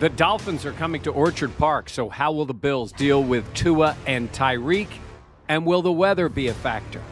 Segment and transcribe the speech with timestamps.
[0.00, 3.94] The Dolphins are coming to Orchard Park, so how will the Bills deal with Tua
[4.06, 4.88] and Tyreek?
[5.46, 7.02] And will the weather be a factor?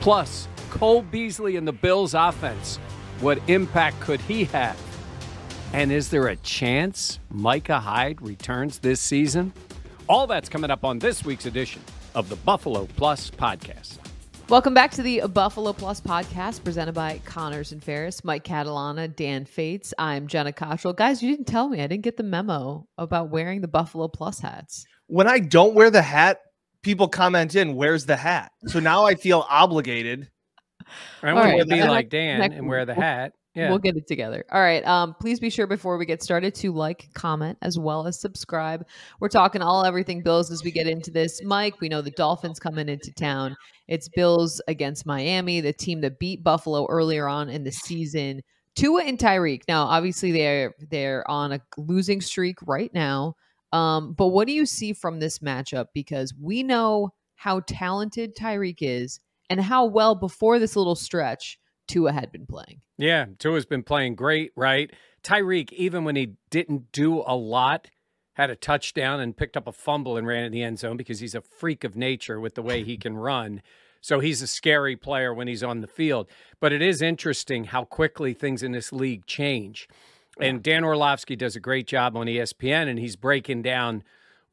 [0.00, 2.76] Plus, Cole Beasley and the Bills' offense.
[3.20, 4.78] What impact could he have?
[5.72, 9.54] And is there a chance Micah Hyde returns this season?
[10.06, 11.80] All that's coming up on this week's edition
[12.14, 14.05] of the Buffalo Plus Podcast.
[14.48, 19.44] Welcome back to the Buffalo Plus podcast presented by Connors and Ferris, Mike Catalana, Dan
[19.44, 19.92] Fetes.
[19.98, 20.94] I'm Jenna Cottrell.
[20.94, 21.82] Guys, you didn't tell me.
[21.82, 24.86] I didn't get the memo about wearing the Buffalo Plus hats.
[25.08, 26.42] When I don't wear the hat,
[26.82, 30.30] people comment in, "Where's the hat?" So now I feel obligated.
[31.24, 33.32] I want to be like Dan and wear the hat.
[33.56, 33.70] Yeah.
[33.70, 34.44] We'll get it together.
[34.52, 34.86] All right.
[34.86, 38.86] Um, please be sure before we get started to like, comment, as well as subscribe.
[39.18, 41.42] We're talking all everything Bills as we get into this.
[41.42, 43.56] Mike, we know the Dolphins coming into town.
[43.88, 48.42] It's Bills against Miami, the team that beat Buffalo earlier on in the season.
[48.74, 49.62] Tua and Tyreek.
[49.66, 53.36] Now, obviously, they're they're on a losing streak right now.
[53.72, 55.86] Um, but what do you see from this matchup?
[55.94, 62.12] Because we know how talented Tyreek is and how well before this little stretch Tua
[62.12, 62.80] had been playing.
[62.98, 64.90] Yeah, Tua's been playing great, right?
[65.22, 67.88] Tyreek, even when he didn't do a lot,
[68.34, 71.20] had a touchdown and picked up a fumble and ran in the end zone because
[71.20, 73.62] he's a freak of nature with the way he can run.
[74.00, 76.28] So he's a scary player when he's on the field.
[76.60, 79.88] But it is interesting how quickly things in this league change.
[80.38, 84.04] And Dan Orlovsky does a great job on ESPN, and he's breaking down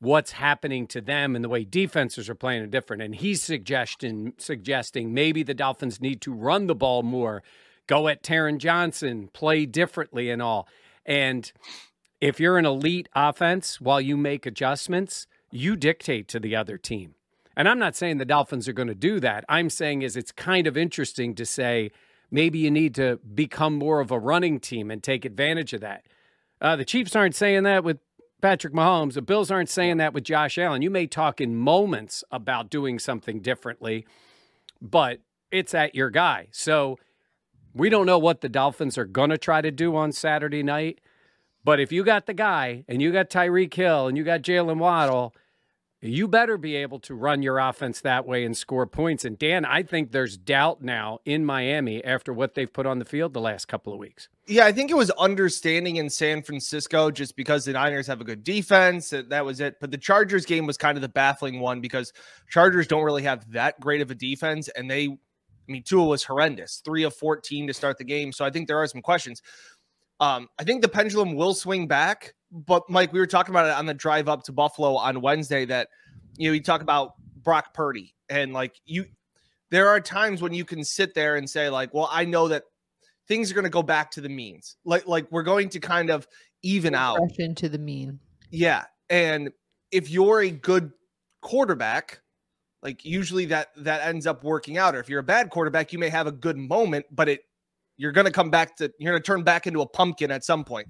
[0.03, 3.02] what's happening to them and the way defenses are playing are different.
[3.02, 7.41] And he's suggesting suggesting maybe the Dolphins need to run the ball more,
[7.88, 10.68] go at Taron Johnson, play differently and all.
[11.06, 11.52] And
[12.19, 17.16] if you're an elite offense while you make adjustments, you dictate to the other team.
[17.56, 19.46] And I'm not saying the Dolphins are going to do that.
[19.47, 21.91] I'm saying is it's kind of interesting to say
[22.31, 26.03] maybe you need to become more of a running team and take advantage of that.
[26.59, 28.00] Uh, the Chiefs aren't saying that with
[28.43, 29.13] Patrick Mahomes.
[29.13, 30.81] The Bills aren't saying that with Josh Allen.
[30.81, 34.05] You may talk in moments about doing something differently,
[34.81, 36.49] but it's at your guy.
[36.51, 36.99] So
[37.73, 40.99] we don't know what the Dolphins are going to try to do on Saturday night.
[41.63, 44.77] But if you got the guy and you got Tyreek Hill and you got Jaylen
[44.77, 45.33] Waddle,
[46.03, 49.24] you better be able to run your offense that way and score points.
[49.24, 53.06] And Dan, I think there's doubt now in Miami after what they've put on the
[53.06, 54.28] field the last couple of weeks.
[54.46, 58.25] Yeah, I think it was understanding in San Francisco just because the Niners have a
[58.25, 59.14] good defense.
[59.30, 59.80] That was it.
[59.80, 62.12] But the Chargers game was kind of the baffling one because
[62.50, 64.68] Chargers don't really have that great of a defense.
[64.68, 68.34] And they, I mean, Tua was horrendous, three of 14 to start the game.
[68.34, 69.41] So I think there are some questions.
[70.23, 72.34] Um, I think the pendulum will swing back.
[72.51, 75.66] But Mike, we were talking about it on the drive up to Buffalo on Wednesday
[75.66, 75.89] that,
[76.38, 79.06] you know, you talk about Brock Purdy and like you,
[79.69, 82.63] there are times when you can sit there and say, like, well, I know that
[83.28, 84.78] things are going to go back to the means.
[84.85, 86.28] Like like we're going to kind of
[86.61, 88.19] even out into the mean.
[88.51, 89.51] Yeah, and
[89.91, 90.91] if you're a good
[91.41, 92.22] quarterback,
[92.81, 94.95] like usually that that ends up working out.
[94.95, 97.41] Or if you're a bad quarterback, you may have a good moment, but it
[97.97, 100.43] you're going to come back to you're going to turn back into a pumpkin at
[100.43, 100.87] some point.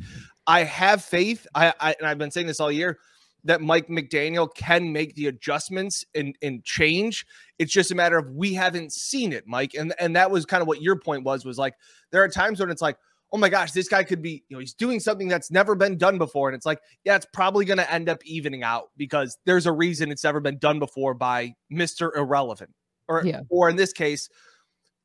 [0.47, 1.45] I have faith.
[1.55, 2.99] I, I and I've been saying this all year
[3.45, 7.25] that Mike McDaniel can make the adjustments and, and change.
[7.59, 9.73] It's just a matter of we haven't seen it, Mike.
[9.73, 11.75] And and that was kind of what your point was, was like
[12.11, 12.97] there are times when it's like,
[13.33, 15.97] oh my gosh, this guy could be, you know, he's doing something that's never been
[15.97, 16.49] done before.
[16.49, 19.71] And it's like, yeah, it's probably going to end up evening out because there's a
[19.71, 22.15] reason it's never been done before by Mr.
[22.15, 22.69] Irrelevant.
[23.09, 23.41] Or, yeah.
[23.49, 24.29] or in this case,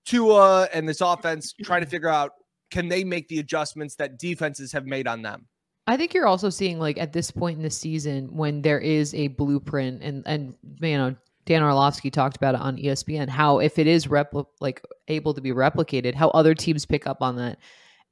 [0.08, 2.32] Tua and this offense trying to figure out
[2.70, 5.46] can they make the adjustments that defenses have made on them?
[5.86, 9.14] I think you're also seeing like at this point in the season when there is
[9.14, 11.14] a blueprint and and you know
[11.44, 15.40] Dan Orlovsky talked about it on ESPN how if it is repli- like able to
[15.40, 17.58] be replicated how other teams pick up on that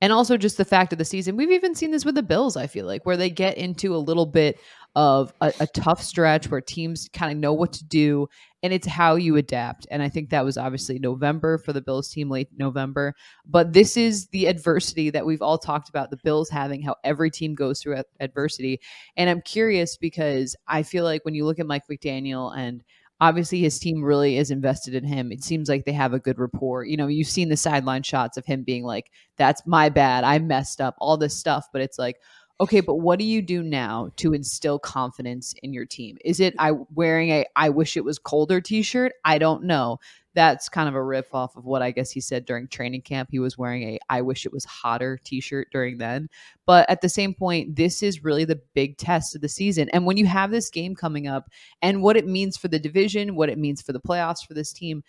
[0.01, 2.57] and also just the fact of the season we've even seen this with the Bills
[2.57, 4.59] I feel like where they get into a little bit
[4.95, 8.27] of a, a tough stretch where teams kind of know what to do
[8.67, 9.87] and it's how you adapt.
[9.93, 13.15] And I think that was obviously November for the Bills team, late November.
[13.47, 17.31] But this is the adversity that we've all talked about the Bills having, how every
[17.31, 18.81] team goes through adversity.
[19.17, 22.83] And I'm curious because I feel like when you look at Mike McDaniel and
[23.21, 25.31] obviously his team really is invested in him.
[25.31, 26.85] It seems like they have a good rapport.
[26.85, 30.25] You know, you've seen the sideline shots of him being like, that's my bad.
[30.25, 31.67] I messed up, all this stuff.
[31.73, 32.17] But it's like,
[32.61, 36.17] okay, but what do you do now to instill confidence in your team?
[36.25, 39.13] Is it I wearing a I wish it was colder t-shirt?
[39.25, 39.99] I don't know.
[40.35, 43.29] That's kind of a riff off of what I guess he said during training camp.
[43.31, 46.29] He was wearing a I wish it was hotter t-shirt during then.
[46.67, 49.89] But at the same point, this is really the big test of the season.
[49.91, 51.51] And when you have this game coming up
[51.83, 54.73] and what it means for the division, what it means for the playoffs for this
[54.73, 55.03] team,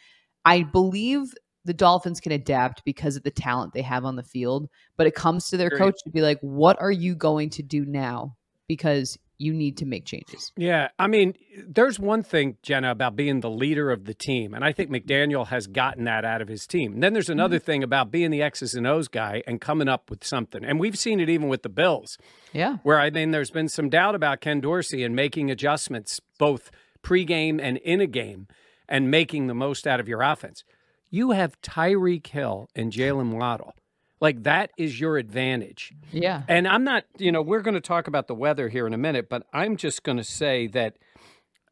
[0.45, 1.33] I believe
[1.67, 4.69] the Dolphins can adapt because of the talent they have on the field.
[4.95, 5.79] But it comes to their Great.
[5.79, 8.35] coach to be like, what are you going to do now?
[8.67, 10.51] Because you need to make changes.
[10.57, 10.87] Yeah.
[10.97, 11.35] I mean,
[11.67, 14.55] there's one thing, Jenna, about being the leader of the team.
[14.55, 16.93] And I think McDaniel has gotten that out of his team.
[16.93, 17.65] And then there's another mm-hmm.
[17.65, 20.63] thing about being the X's and O's guy and coming up with something.
[20.63, 22.17] And we've seen it even with the Bills.
[22.51, 22.77] Yeah.
[22.81, 26.71] Where I mean, there's been some doubt about Ken Dorsey and making adjustments both
[27.03, 28.47] pregame and in a game
[28.89, 30.63] and making the most out of your offense
[31.09, 33.73] you have Tyreek Hill and Jaylen Waddle.
[34.19, 35.93] Like that is your advantage.
[36.11, 36.41] Yeah.
[36.47, 38.97] And I'm not, you know, we're going to talk about the weather here in a
[38.97, 40.97] minute, but I'm just going to say that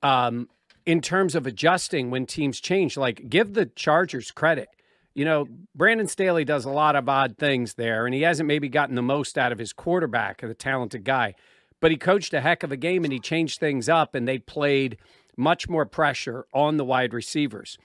[0.03, 0.49] um,
[0.85, 4.69] in terms of adjusting when teams change, like give the Chargers credit.
[5.15, 8.67] You know, Brandon Staley does a lot of odd things there, and he hasn't maybe
[8.67, 11.35] gotten the most out of his quarterback, the talented guy.
[11.79, 14.39] But he coached a heck of a game and he changed things up, and they
[14.39, 14.97] played
[15.37, 17.77] much more pressure on the wide receivers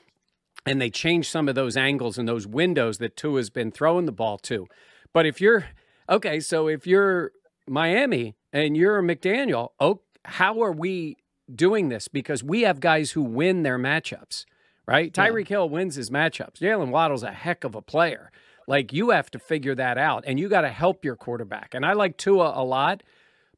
[0.67, 4.13] and they change some of those angles and those windows that Tua's been throwing the
[4.13, 4.67] ball to.
[5.13, 5.67] But if you're
[6.09, 7.33] okay, so if you're
[7.67, 11.17] Miami and you're McDaniel, oh, how are we
[11.53, 12.09] doing this?
[12.09, 14.45] Because we have guys who win their matchups,
[14.87, 15.13] right?
[15.13, 16.59] Tyreek Hill wins his matchups.
[16.59, 18.31] Jaylen Waddle's a heck of a player.
[18.67, 21.75] Like you have to figure that out, and you got to help your quarterback.
[21.75, 23.03] And I like Tua a lot,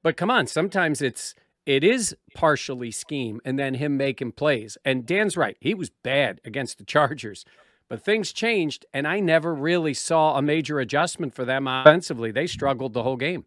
[0.02, 1.34] but come on, sometimes it's
[1.66, 4.76] it is partially scheme and then him making plays.
[4.84, 5.56] And Dan's right.
[5.60, 7.44] He was bad against the Chargers,
[7.88, 12.30] but things changed, and I never really saw a major adjustment for them offensively.
[12.30, 13.44] They struggled the whole game.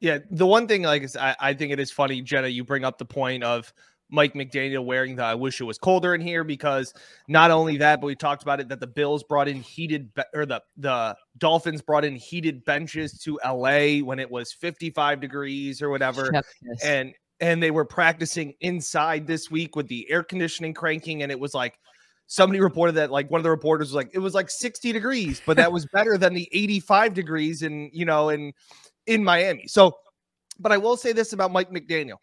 [0.00, 0.18] Yeah.
[0.30, 3.04] The one thing, like, I, I think it is funny, Jenna, you bring up the
[3.04, 3.72] point of
[4.10, 6.94] Mike McDaniel wearing the I wish it was colder in here because
[7.28, 10.46] not only that, but we talked about it that the Bills brought in heated or
[10.46, 15.90] the the Dolphins brought in heated benches to LA when it was 55 degrees or
[15.90, 16.30] whatever.
[16.82, 21.38] And and they were practicing inside this week with the air conditioning cranking and it
[21.38, 21.78] was like
[22.26, 25.40] somebody reported that like one of the reporters was like it was like 60 degrees
[25.46, 28.52] but that was better than the 85 degrees in you know in
[29.06, 29.66] in Miami.
[29.66, 29.96] So
[30.60, 32.16] but I will say this about Mike McDaniel.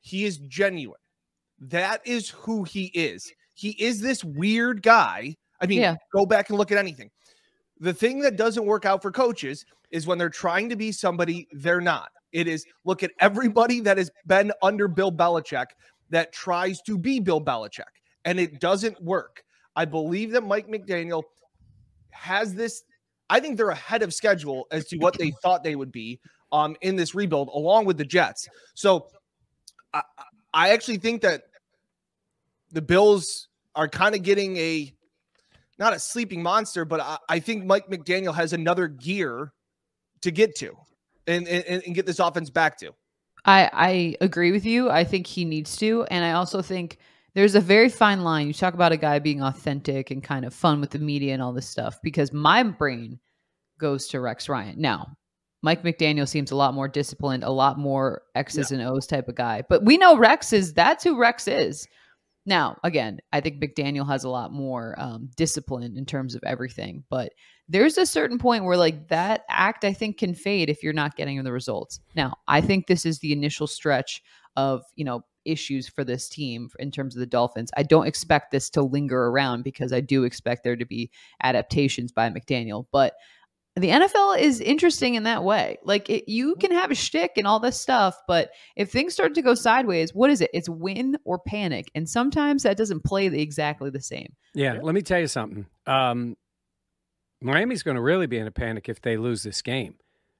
[0.00, 0.98] He is genuine.
[1.60, 3.32] That is who he is.
[3.54, 5.36] He is this weird guy.
[5.60, 5.96] I mean yeah.
[6.12, 7.10] go back and look at anything.
[7.78, 11.48] The thing that doesn't work out for coaches is when they're trying to be somebody
[11.52, 15.66] they're not it is look at everybody that has been under Bill Belichick
[16.10, 17.82] that tries to be Bill Belichick,
[18.24, 19.42] and it doesn't work.
[19.76, 21.22] I believe that Mike McDaniel
[22.10, 22.82] has this.
[23.30, 26.20] I think they're ahead of schedule as to what they thought they would be
[26.52, 28.48] um, in this rebuild, along with the Jets.
[28.74, 29.08] So
[29.94, 30.02] I,
[30.52, 31.44] I actually think that
[32.70, 34.92] the Bills are kind of getting a
[35.78, 39.52] not a sleeping monster, but I, I think Mike McDaniel has another gear
[40.20, 40.76] to get to
[41.26, 42.92] and, and, and get this offense back to.
[43.44, 44.90] I, I agree with you.
[44.90, 46.04] I think he needs to.
[46.10, 46.98] And I also think
[47.34, 48.46] there's a very fine line.
[48.46, 51.42] You talk about a guy being authentic and kind of fun with the media and
[51.42, 53.18] all this stuff because my brain
[53.78, 54.80] goes to Rex Ryan.
[54.80, 55.16] Now,
[55.62, 58.78] Mike McDaniel seems a lot more disciplined, a lot more X's yeah.
[58.78, 59.62] and O's type of guy.
[59.68, 61.86] But we know Rex is that's who Rex is.
[62.44, 67.04] Now, again, I think McDaniel has a lot more um, discipline in terms of everything,
[67.08, 67.32] but
[67.68, 71.16] there's a certain point where like that act I think can fade if you're not
[71.16, 72.00] getting the results.
[72.16, 74.22] Now, I think this is the initial stretch
[74.56, 77.70] of, you know, issues for this team in terms of the Dolphins.
[77.76, 81.10] I don't expect this to linger around because I do expect there to be
[81.42, 83.14] adaptations by McDaniel, but
[83.76, 85.78] the NFL is interesting in that way.
[85.82, 86.60] Like it, you mm-hmm.
[86.60, 90.14] can have a shtick and all this stuff, but if things start to go sideways,
[90.14, 90.50] what is it?
[90.52, 94.34] It's win or panic, and sometimes that doesn't play the, exactly the same.
[94.54, 95.66] Yeah, let me tell you something.
[95.86, 96.36] Um,
[97.40, 99.94] Miami's going to really be in a panic if they lose this game,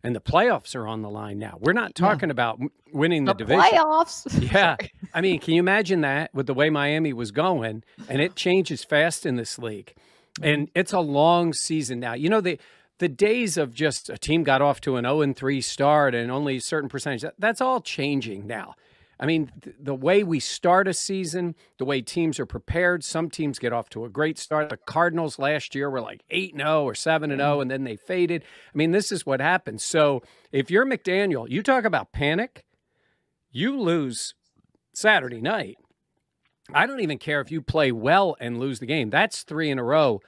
[0.05, 1.57] and the playoffs are on the line now.
[1.59, 2.33] We're not talking yeah.
[2.33, 2.61] about
[2.93, 3.63] winning the, the division.
[3.63, 4.53] Playoffs.
[4.53, 4.77] Yeah,
[5.15, 8.85] I mean, can you imagine that with the way Miami was going, and it changes
[8.85, 9.95] fast in this league,
[10.43, 12.13] and it's a long season now.
[12.13, 12.59] You know the
[13.03, 16.31] the days of just a team got off to an 0 and 3 start and
[16.31, 18.77] only a certain percentage, that's all changing now.
[19.19, 23.29] I mean, th- the way we start a season, the way teams are prepared, some
[23.29, 24.69] teams get off to a great start.
[24.69, 27.61] The Cardinals last year were like 8 0 or 7 0, mm-hmm.
[27.61, 28.45] and then they faded.
[28.73, 29.83] I mean, this is what happens.
[29.83, 32.65] So if you're McDaniel, you talk about panic,
[33.51, 34.35] you lose
[34.95, 35.77] Saturday night.
[36.73, 39.11] I don't even care if you play well and lose the game.
[39.11, 40.21] That's three in a row.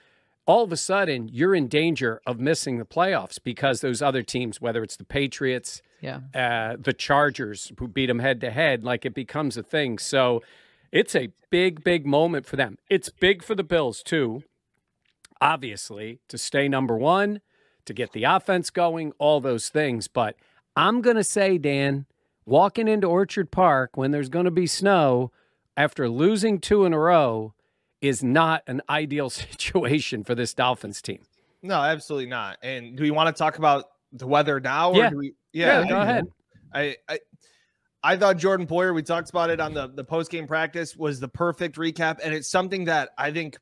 [0.46, 4.60] All of a sudden, you're in danger of missing the playoffs because those other teams,
[4.60, 6.20] whether it's the Patriots, Yeah.
[6.34, 9.98] uh, the Chargers who beat them head to head, like it becomes a thing.
[9.98, 10.42] So
[10.92, 12.76] it's a big, big moment for them.
[12.90, 14.42] It's big for the Bills, too,
[15.40, 17.40] obviously, to stay number one,
[17.86, 20.08] to get the offense going, all those things.
[20.08, 20.36] But
[20.76, 22.04] I'm going to say, Dan,
[22.44, 25.32] walking into Orchard Park when there's going to be snow
[25.76, 27.53] after losing two in a row
[28.04, 31.20] is not an ideal situation for this Dolphins team.
[31.62, 32.58] No, absolutely not.
[32.62, 34.90] And do we want to talk about the weather now?
[34.92, 35.10] Or Yeah.
[35.10, 36.24] do we, Yeah, go ahead.
[36.72, 37.18] I, I
[38.06, 41.20] I thought Jordan Poyer, we talked about it on the, the post game practice, was
[41.20, 42.18] the perfect recap.
[42.22, 43.56] And it's something that I think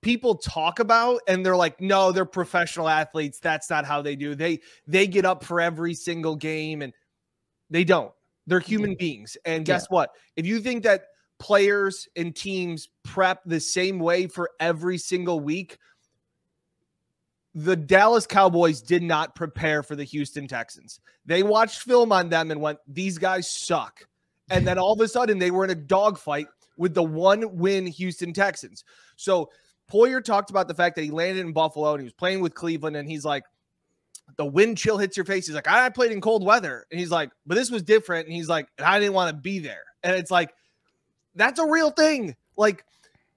[0.00, 3.38] people talk about and they're like, no, they're professional athletes.
[3.38, 4.34] That's not how they do.
[4.34, 6.94] They they get up for every single game and
[7.68, 8.12] they don't.
[8.46, 9.36] They're human beings.
[9.44, 10.10] And guess what?
[10.36, 11.02] If you think that
[11.38, 15.78] players and teams prep the same way for every single week,
[17.54, 21.00] the Dallas Cowboys did not prepare for the Houston Texans.
[21.24, 24.06] They watched film on them and went, these guys suck.
[24.50, 27.86] And then all of a sudden they were in a dogfight with the one win
[27.86, 28.84] Houston Texans.
[29.16, 29.50] So
[29.90, 32.54] Poyer talked about the fact that he landed in Buffalo and he was playing with
[32.54, 33.44] Cleveland and he's like,
[34.36, 35.46] the wind chill hits your face.
[35.46, 36.84] He's like, I played in cold weather.
[36.90, 38.26] And he's like, but this was different.
[38.26, 39.84] And he's like, I didn't want to be there.
[40.02, 40.52] And it's like,
[41.36, 42.34] that's a real thing.
[42.56, 42.84] Like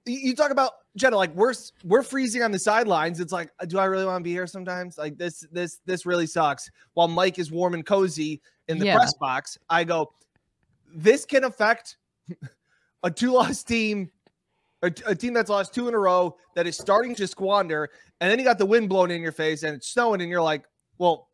[0.06, 1.54] you talk about Jenna, like we're
[1.84, 3.20] we're freezing on the sidelines.
[3.20, 4.98] It's like, uh, do I really want to be here sometimes?
[4.98, 6.68] Like this, this, this really sucks.
[6.94, 8.96] While Mike is warm and cozy in the Yeah.
[8.96, 10.12] press box, I go,
[10.92, 11.96] this can affect
[13.04, 14.10] a two-loss team,
[14.82, 17.90] a, a team that's lost two in a row that is starting to squander,
[18.20, 20.42] and then you got the wind blowing in your face and it's snowing, and you're
[20.42, 20.64] like,
[20.98, 21.28] well,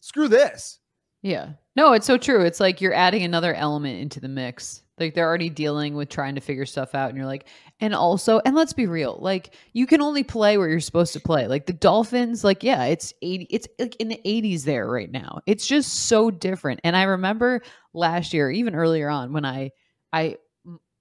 [0.00, 0.78] screw this.
[1.22, 1.48] Yeah.
[1.74, 2.44] No, it's so true.
[2.44, 4.83] It's like you're adding another element into the mix.
[4.98, 7.08] Like they're already dealing with trying to figure stuff out.
[7.08, 7.46] And you're like,
[7.80, 11.20] and also, and let's be real, like you can only play where you're supposed to
[11.20, 11.48] play.
[11.48, 15.40] Like the Dolphins, like, yeah, it's 80, it's like in the 80s there right now.
[15.46, 16.80] It's just so different.
[16.84, 19.70] And I remember last year, even earlier on, when I,
[20.12, 20.36] I,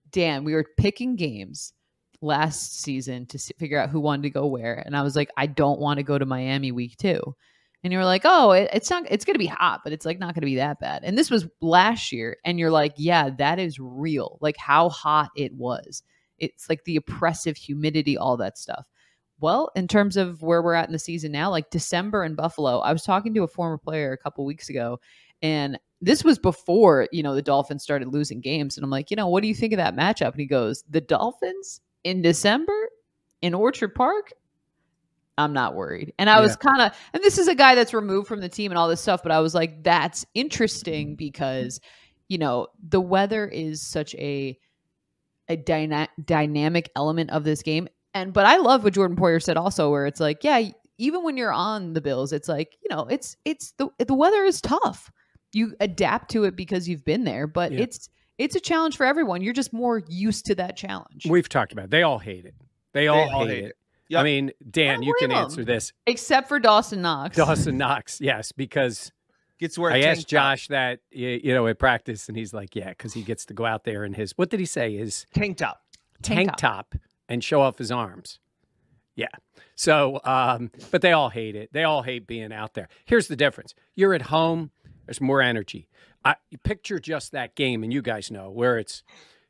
[0.10, 1.74] Dan, we were picking games
[2.22, 4.82] last season to figure out who wanted to go where.
[4.86, 7.36] And I was like, I don't want to go to Miami week two
[7.84, 9.06] and you're like, "Oh, it, it's not.
[9.10, 11.18] It's going to be hot, but it's like not going to be that bad." And
[11.18, 14.38] this was last year, and you're like, "Yeah, that is real.
[14.42, 16.04] Like how hot it was.
[16.40, 18.86] It's like the oppressive humidity, all that stuff."
[19.40, 22.80] Well, in terms of where we're at in the season now, like December in Buffalo,
[22.80, 25.00] I was talking to a former player a couple weeks ago,
[25.42, 29.18] and this was before you know the Dolphins started losing games, and I'm like, you
[29.18, 30.32] know, what do you think of that matchup?
[30.32, 32.90] And he goes, "The Dolphins in December
[33.42, 34.32] in Orchard Park."
[35.38, 36.13] I'm not worried.
[36.20, 38.72] And I was kind of, and this is a guy that's removed from the team
[38.72, 41.80] and all this stuff, but I was like, that's interesting because,
[42.28, 44.58] you know, the weather is such a
[45.50, 47.88] a dyna- dynamic element of this game.
[48.13, 51.36] And but I love what Jordan Poyer said also, where it's like, yeah, even when
[51.36, 55.12] you're on the Bills, it's like, you know, it's it's the the weather is tough.
[55.52, 57.82] You adapt to it because you've been there, but Yeah.
[57.82, 59.42] it's it's a challenge for everyone.
[59.42, 61.25] You're just more used to that challenge.
[61.28, 61.92] We've talked about it.
[61.92, 62.56] They all hate it.
[62.94, 63.68] They all, all hate, hate it.
[63.70, 63.75] it.
[64.13, 64.20] Yep.
[64.22, 65.43] I mean, Dan, don't you can blame 'em.
[65.46, 65.91] answer this.
[66.08, 67.36] Except for Dawson Knox.
[67.38, 69.12] Dawson Knox, yes, because
[69.60, 73.13] Gets where I asked Josh that you know at practice, and he's like, "Yeah," because
[73.13, 74.98] he gets to go out there in his what did he say?
[74.98, 75.82] His tank top.
[76.22, 76.96] tank, Tank top.
[77.29, 78.39] and show off his arms.
[79.15, 79.27] Yeah.
[79.75, 81.70] So, um, but they all hate it.
[81.72, 82.89] They all hate being out there.
[83.05, 84.72] Here's the difference: you're at home.
[85.05, 85.88] There's more energy.
[86.25, 89.03] I picture just that game, and you guys know where it's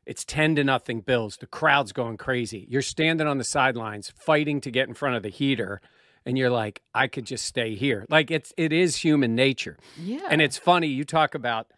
[0.06, 1.36] it's ten to nothing Bills.
[1.36, 2.66] The crowd's going crazy.
[2.68, 5.80] You're standing on the sidelines fighting to get in front of the heater,
[6.26, 8.06] and you're like, I could just stay here.
[8.08, 9.78] Like it's it is human nature.
[9.98, 10.26] Yeah.
[10.30, 11.70] And it's funny you talk about,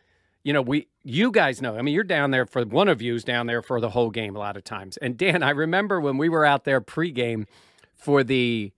[0.42, 1.76] you know, we you guys know.
[1.76, 4.36] I mean, you're down there for one of you's down there for the whole game
[4.36, 4.96] a lot of times.
[4.96, 7.46] And Dan, I remember when we were out there pregame
[7.94, 8.72] for the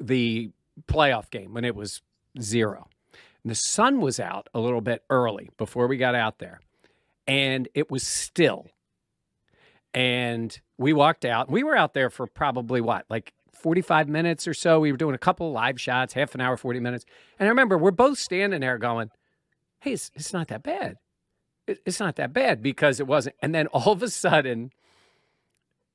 [0.00, 0.50] the
[0.86, 2.02] playoff game when it was
[2.40, 2.88] zero.
[3.42, 6.60] And the sun was out a little bit early before we got out there.
[7.26, 8.66] And it was still.
[9.94, 11.50] And we walked out.
[11.50, 14.80] We were out there for probably what, like 45 minutes or so.
[14.80, 17.04] We were doing a couple live shots, half an hour, 40 minutes.
[17.38, 19.10] And I remember we're both standing there going,
[19.80, 20.96] hey, it's, it's not that bad.
[21.66, 23.36] It- It's not that bad because it wasn't.
[23.42, 24.70] And then all of a sudden,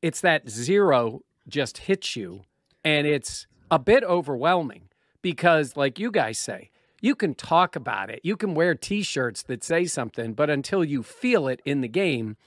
[0.01, 2.43] it's that zero just hits you.
[2.83, 4.89] And it's a bit overwhelming
[5.21, 6.69] because, like you guys say,
[7.01, 8.19] you can talk about it.
[8.23, 12.37] You can wear t-shirts that say something, but until you feel it in the game,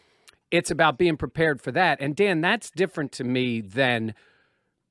[0.50, 2.00] it's about being prepared for that.
[2.00, 4.14] And Dan, that's different to me than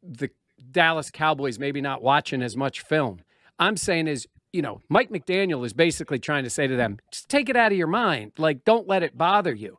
[0.03, 0.29] the
[0.71, 3.19] Dallas Cowboys maybe not watching as much film.
[3.59, 7.29] I'm saying is, you know, Mike McDaniel is basically trying to say to them, just
[7.29, 8.33] take it out of your mind.
[8.37, 9.77] Like, don't let it bother you.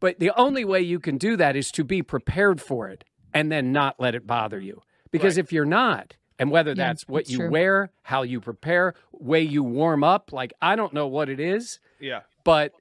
[0.00, 3.50] But the only way you can do that is to be prepared for it and
[3.50, 4.82] then not let it bother you.
[5.10, 5.44] Because Right.
[5.44, 7.50] if you're not, and whether Yeah, that's what that's you true.
[7.50, 11.78] wear, how you prepare, way you warm up, like I don't know what it is,
[12.00, 12.22] Yeah.
[12.42, 12.72] but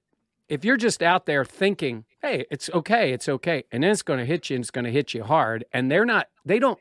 [0.50, 4.20] if you're just out there thinking, "Hey, it's okay, it's okay," and then it's going
[4.20, 6.80] to hit you and it's going to hit you hard, and they're not, they don't,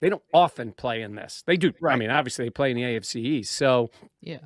[0.00, 1.42] they don't often play in this.
[1.46, 1.72] They do.
[1.86, 3.90] I mean, obviously they play in the AFC East, so
[4.20, 4.38] Yeah.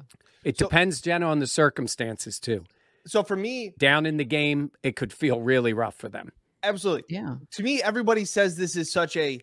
[0.44, 2.64] it So- depends, Jenna, on the circumstances too.
[3.06, 6.32] So for me, Down in the game, it could feel really rough for them.
[6.62, 7.04] absolutely.
[7.14, 7.36] Yeah.
[7.52, 9.40] to me, everybody says this is such a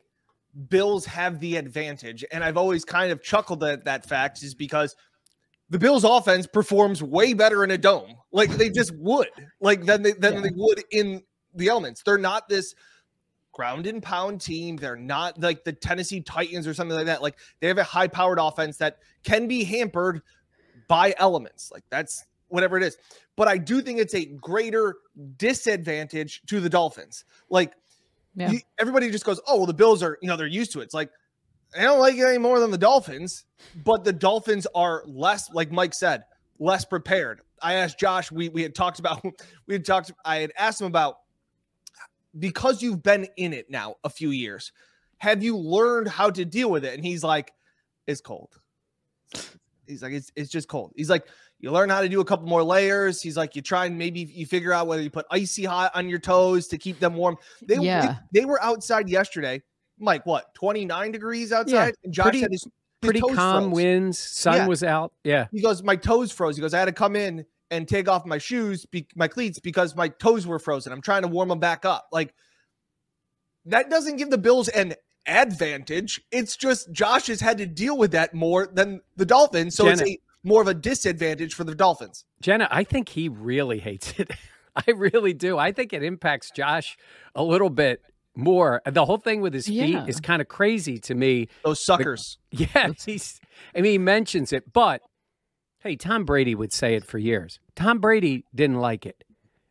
[0.69, 2.23] Bills have the advantage.
[2.31, 4.95] And I've always kind of chuckled at that fact is because
[5.69, 8.15] the Bills offense performs way better in a dome.
[8.31, 9.07] Like they just mm-hmm.
[9.07, 9.29] would,
[9.59, 10.41] like than they than Yeah.
[10.41, 11.23] they would in
[11.55, 12.03] the elements.
[12.03, 12.75] They're not this
[13.51, 14.75] ground and pound team.
[14.75, 17.21] They're not like the Tennessee Titans or something like that.
[17.21, 20.21] Like they have a high powered offense that can be hampered
[20.87, 21.71] by elements.
[21.71, 22.97] Like that's whatever it is.
[23.35, 24.95] But I do think it's a greater
[25.37, 27.25] disadvantage to the Dolphins.
[27.49, 27.73] Like
[28.35, 28.51] Yeah.
[28.51, 30.85] you- everybody just goes, "Oh, well, the Bills are, you know, they're used to it."
[30.85, 31.11] It's like
[31.77, 33.45] I don't like it any more than the Dolphins,
[33.83, 36.23] but the Dolphins are less, like Mike said,
[36.59, 37.41] less prepared.
[37.61, 39.23] I asked Josh, we we had talked about,
[39.67, 41.17] we had talked, I had asked him about
[42.37, 44.71] because you've been in it now a few years,
[45.17, 46.93] have you learned how to deal with it?
[46.95, 47.53] And he's like,
[48.07, 48.49] it's cold.
[49.87, 50.93] He's like, it's it's just cold.
[50.95, 51.25] He's like,
[51.59, 53.21] you learn how to do a couple more layers.
[53.21, 56.09] He's like, you try and maybe you figure out whether you put icy hot on
[56.09, 57.37] your toes to keep them warm.
[57.61, 58.15] They, they- Yeah.
[58.33, 59.61] they, were outside yesterday,
[59.99, 61.93] Mike, what, 29 degrees outside?
[62.03, 62.71] and Josh pretty- had his, his
[63.01, 63.73] Pretty calm froze.
[63.73, 64.67] winds, sun Yeah.
[64.67, 65.13] was out.
[65.23, 65.47] Yeah.
[65.51, 66.55] He goes, my toes froze.
[66.55, 69.59] He goes, I had to come in and take off my shoes, be, my cleats,
[69.59, 70.93] because my toes were frozen.
[70.93, 72.07] I'm trying to warm them back up.
[72.11, 72.33] Like
[73.65, 74.93] that doesn't give the Bills an
[75.25, 76.21] advantage.
[76.31, 79.75] It's just Josh has had to deal with that more than the Dolphins.
[79.75, 82.25] So it's a more of a disadvantage for the Dolphins.
[82.41, 84.29] Jenna, I think he really hates it.
[84.75, 85.57] I really do.
[85.57, 86.97] I think it impacts Josh
[87.35, 88.01] a little bit
[88.35, 88.81] more.
[88.85, 90.05] The whole thing with his feet Yeah.
[90.05, 91.47] is kind of crazy to me.
[91.63, 92.37] Those suckers.
[92.51, 93.39] Yeah, he's.
[93.75, 95.01] I mean, he mentions it, but
[95.79, 97.59] hey, Tom Brady would say it for years.
[97.75, 99.23] Tom Brady didn't like it,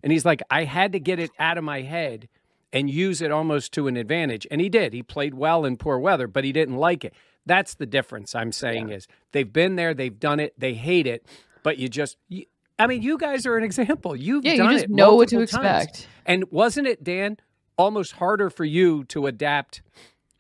[0.03, 2.29] and he's like, I had to get it out of my head
[2.73, 4.93] and use it almost to an advantage, and he did.
[4.95, 7.15] He played well in poor weather, but he didn't like it.
[7.47, 8.35] That's the difference.
[8.35, 11.27] I'm saying is they've been there, they've done it, they hate it,
[11.63, 12.17] but you just.
[12.29, 12.45] You,
[12.79, 14.17] I mean, you guys are an example.
[14.17, 15.85] You've Yeah, you done just it know what to multiple times.
[15.85, 16.09] expect.
[16.27, 17.37] And wasn't it, Dan,
[17.83, 19.83] almost harder for you to adapt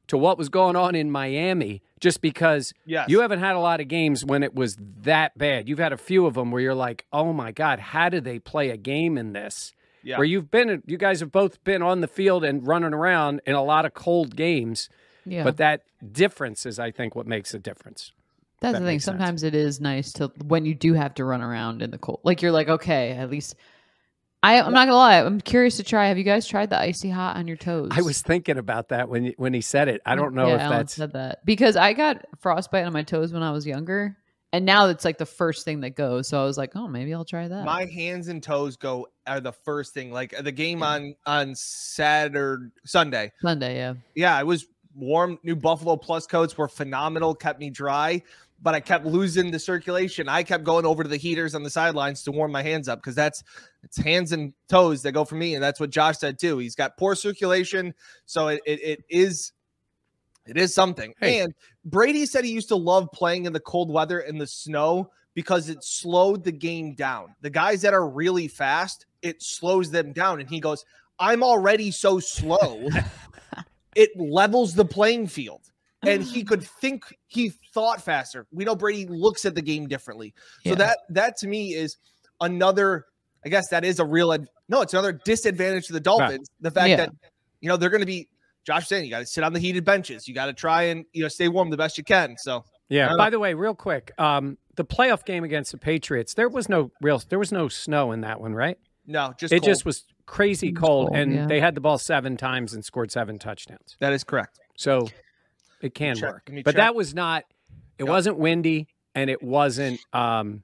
[0.09, 3.09] to what was going on in Miami just because Yes.
[3.09, 5.69] you haven't had a lot of games when it was that bad.
[5.69, 8.39] You've had a few of them where you're like, oh my God, how do they
[8.39, 9.73] play a game in this?
[10.03, 10.19] Yeah.
[10.19, 13.55] Where you've been, you guys have both been on the field and running around in
[13.55, 14.89] a lot of cold games.
[15.25, 15.45] Yeah.
[15.45, 18.13] But that difference is, I think, what makes a difference.
[18.61, 18.95] That's that the thing.
[18.95, 19.19] makes sense.
[19.19, 22.21] Sometimes it is nice to when you do have to run around in the cold.
[22.25, 23.55] Like you're like, okay, at least
[24.43, 25.21] I, I'm not gonna lie.
[25.21, 26.09] I'm curious to try.
[26.09, 27.91] Have you guys tried the icy hot on your toes?
[27.93, 30.01] I was thinking about that when when he said it.
[30.05, 33.03] I don't know Yeah, if Allen that's said that because I got frostbite on my
[33.05, 34.17] toes when I was younger,
[34.53, 36.27] and now it's like the first thing that goes.
[36.27, 37.65] So I was like, oh, maybe I'll try that.
[37.65, 40.11] My hands and toes go are the first thing.
[40.11, 43.31] Like the game on on Saturday, Sunday.
[43.41, 43.95] Sunday, yeah.
[44.17, 45.39] yeah, It was warm.
[45.45, 48.21] New Buffalo Plus coats were phenomenal, kept me dry,
[48.63, 50.29] but I kept losing the circulation.
[50.29, 53.01] I kept going over to the heaters on the sidelines to warm my hands up
[53.01, 53.43] because that's
[53.83, 56.59] it's hands and toes that go for me, and that's what Josh said too.
[56.59, 57.93] He's got poor circulation,
[58.25, 59.53] so it it, it is
[60.47, 61.13] it is something.
[61.21, 61.41] Hey.
[61.41, 65.11] And Brady said he used to love playing in the cold weather and the snow
[65.35, 67.35] because it slowed the game down.
[67.41, 70.85] The guys that are really fast, it slows them down, and he goes,
[71.19, 72.89] "I'm already so slow."
[73.97, 75.72] it levels the playing field.
[76.05, 78.47] And he could think he thought faster.
[78.53, 80.35] We know Brady looks at the game differently.
[80.67, 81.97] So that that to me is
[82.41, 83.07] another
[83.45, 86.49] I guess that is a real ad- no, it's another disadvantage to the Dolphins.
[86.61, 86.97] The fact Yeah.
[86.97, 87.11] that
[87.61, 88.29] you know they're going to be
[88.65, 90.29] Josh saying you got to sit on the heated benches.
[90.29, 92.37] You got to try and you know stay warm the best you can.
[92.39, 93.15] So Yeah.
[93.17, 96.91] By the way, real quick, um, the playoff game against the Patriots, there was no
[97.01, 98.79] real, there was no snow in that one, right?
[99.05, 99.69] no, just it cold.
[99.69, 101.47] just was crazy It was cold, cold, and yeah.
[101.47, 103.97] they had the ball seven times and scored seven touchdowns.
[103.99, 104.61] that is correct.
[104.77, 105.09] So
[105.83, 106.43] it can check- work.
[106.47, 106.75] But check.
[106.77, 107.45] that was not.
[107.99, 108.09] It Yep.
[108.09, 110.63] wasn't windy, and it wasn't um,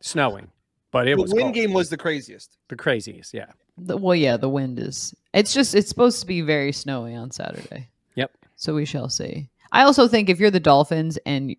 [0.00, 0.50] snowing,
[0.90, 1.54] but it The was win cold.
[1.54, 2.56] game was the craziest.
[2.68, 3.32] the craziest.
[3.34, 3.46] Yeah.
[3.78, 5.14] The, well, yeah, the wind is.
[5.32, 7.88] It's just it's supposed to be very snowy on Saturday.
[8.16, 8.30] Yep.
[8.56, 9.48] So we shall see.
[9.72, 11.56] I also think if you're the Dolphins and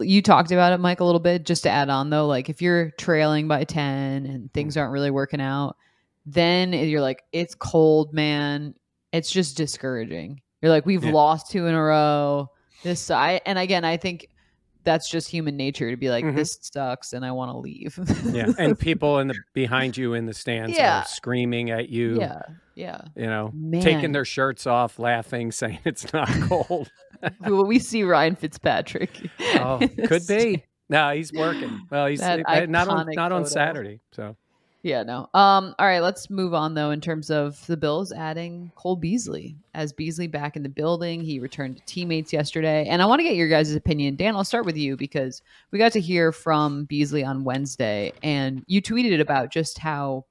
[0.00, 1.44] you talked about it, Mike, a little bit.
[1.46, 5.10] Just to add on though, like if you're trailing by ten and things aren't really
[5.10, 5.76] working out,
[6.26, 8.74] then you're like, it's cold, man.
[9.12, 10.40] It's just discouraging.
[10.62, 11.12] You're like, we've Yeah.
[11.12, 12.48] lost two in a row.
[12.82, 14.28] This I and again, I think
[14.84, 16.34] that's just human nature to be like, Mhm.
[16.34, 17.98] this sucks, and I want to leave.
[18.32, 21.02] Yeah, and people in the behind you in the stands Yeah.
[21.02, 22.18] are screaming at you.
[22.18, 22.42] yeah,
[22.74, 23.00] yeah.
[23.14, 23.80] You know, Man.
[23.82, 26.90] taking their shirts off, laughing, saying it's not cold.
[27.40, 29.10] Well, we see Ryan Fitzpatrick.
[29.56, 30.64] oh, could be.
[30.88, 31.86] No, he's working.
[31.88, 33.46] Well, he's That uh, not on not on.
[33.46, 34.00] Saturday.
[34.12, 34.36] So
[34.82, 35.28] Yeah, no.
[35.32, 39.56] Um, all right, let's move on though in terms of the Bills adding Cole Beasley.
[39.74, 42.86] As Beasley back in the building, he returned to teammates yesterday.
[42.86, 44.16] And I want to get your guys' opinion.
[44.16, 48.64] Dan, I'll start with you because we got to hear from Beasley on Wednesday and
[48.66, 50.24] you tweeted about just how,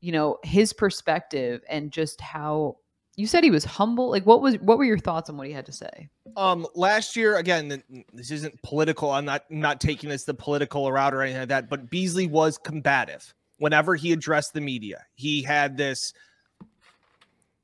[0.00, 2.78] you know, his perspective and just how
[3.16, 4.08] you said he was humble.
[4.08, 6.08] Like what was what were your thoughts on what he had to say?
[6.34, 7.82] Um, last year, again,
[8.14, 9.10] this isn't political.
[9.10, 11.68] I'm not not taking this the political route or anything like that.
[11.68, 15.04] But Beasley was combative whenever he addressed the media.
[15.14, 16.12] He had this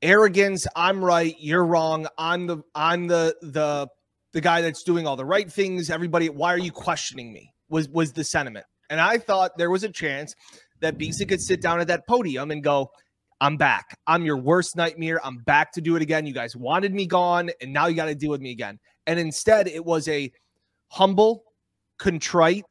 [0.01, 0.67] arrogance.
[0.75, 1.35] I'm right.
[1.39, 2.07] You're wrong.
[2.17, 3.87] I'm the I'm the the
[4.31, 5.89] the guy that's doing all the right things.
[5.89, 7.51] Everybody, why are you questioning me?
[7.69, 8.65] Was was the sentiment.
[8.89, 10.33] And I thought there was a chance
[10.79, 12.91] that Beasley could sit down at that podium and go,
[13.41, 13.97] I'm back.
[14.05, 15.19] I'm your worst nightmare.
[15.25, 16.25] I'm back to do it again.
[16.25, 18.79] You guys wanted me gone, and now you got to deal with me again.
[19.07, 20.31] And instead, it was a
[20.89, 21.43] humble,
[21.97, 22.65] contrite,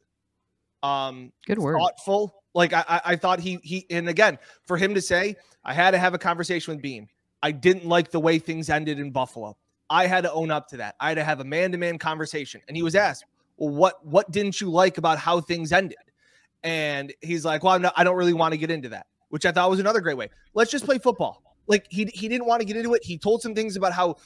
[0.83, 1.77] um, Good word.
[1.79, 2.33] thoughtful.
[2.57, 5.99] Like I, I, thought he he, and again, for him to say, I had to
[5.99, 7.07] have a conversation with Beane.
[7.42, 9.59] I didn't like the way things ended in Buffalo.
[9.90, 10.95] I had to own up to that.
[10.99, 12.62] I had to have a man-to-man conversation.
[12.66, 13.27] And he was asked,
[13.59, 15.99] "Well, what what didn't you like about how things ended?"
[16.62, 19.53] And he's like, "Well, not, I don't really want to get into that," which I
[19.53, 20.31] thought was another great way.
[20.55, 21.42] Let's just play football.
[21.66, 23.05] Like he he didn't want to get into it.
[23.05, 24.16] He told some things about how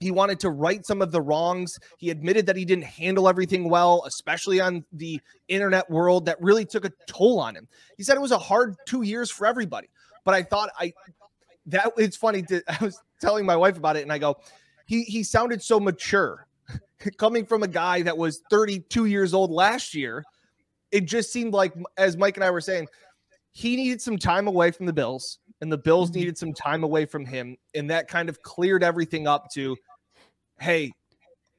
[0.00, 1.78] he wanted to right some of the wrongs.
[1.98, 6.64] He admitted that he didn't handle everything well, especially on the internet world that really
[6.64, 7.68] took a toll on him.
[7.98, 9.88] He said it was a hard 2 years for everybody.
[10.24, 10.92] But I thought I
[11.66, 14.38] that it's funny to I was telling my wife about it and I go
[14.86, 16.46] he he sounded so mature
[17.18, 20.24] coming from a guy that was 32 years old last year.
[20.90, 22.88] It just seemed like as Mike and I were saying
[23.52, 26.20] he needed some time away from the Bills and the Bills mm-hmm.
[26.20, 29.76] needed some time away from him and that kind of cleared everything up to
[30.60, 30.92] hey,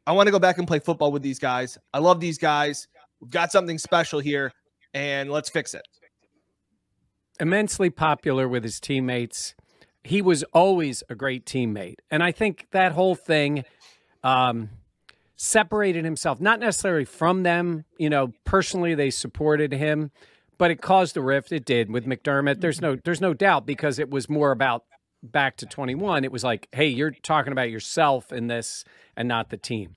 [0.07, 1.77] I want to go back and play football with these guys.
[1.93, 2.87] I love these guys.
[3.19, 4.51] We've got something special here,
[4.93, 5.83] and let's fix it.
[7.39, 9.55] immensely popular with his teammates.
[10.03, 11.95] He was always a great teammate.
[12.09, 13.65] And I think that whole thing
[14.23, 14.69] um,
[15.35, 17.85] separated himself, not necessarily from them.
[17.97, 20.11] You know, personally, they supported him,
[20.57, 21.51] but it caused a rift.
[21.51, 22.61] It did with McDermott.
[22.61, 24.83] There's no, there's no doubt because it was more about
[25.23, 26.23] back to 21.
[26.23, 28.83] It was like, hey, you're talking about yourself in this
[29.15, 29.95] and not the team.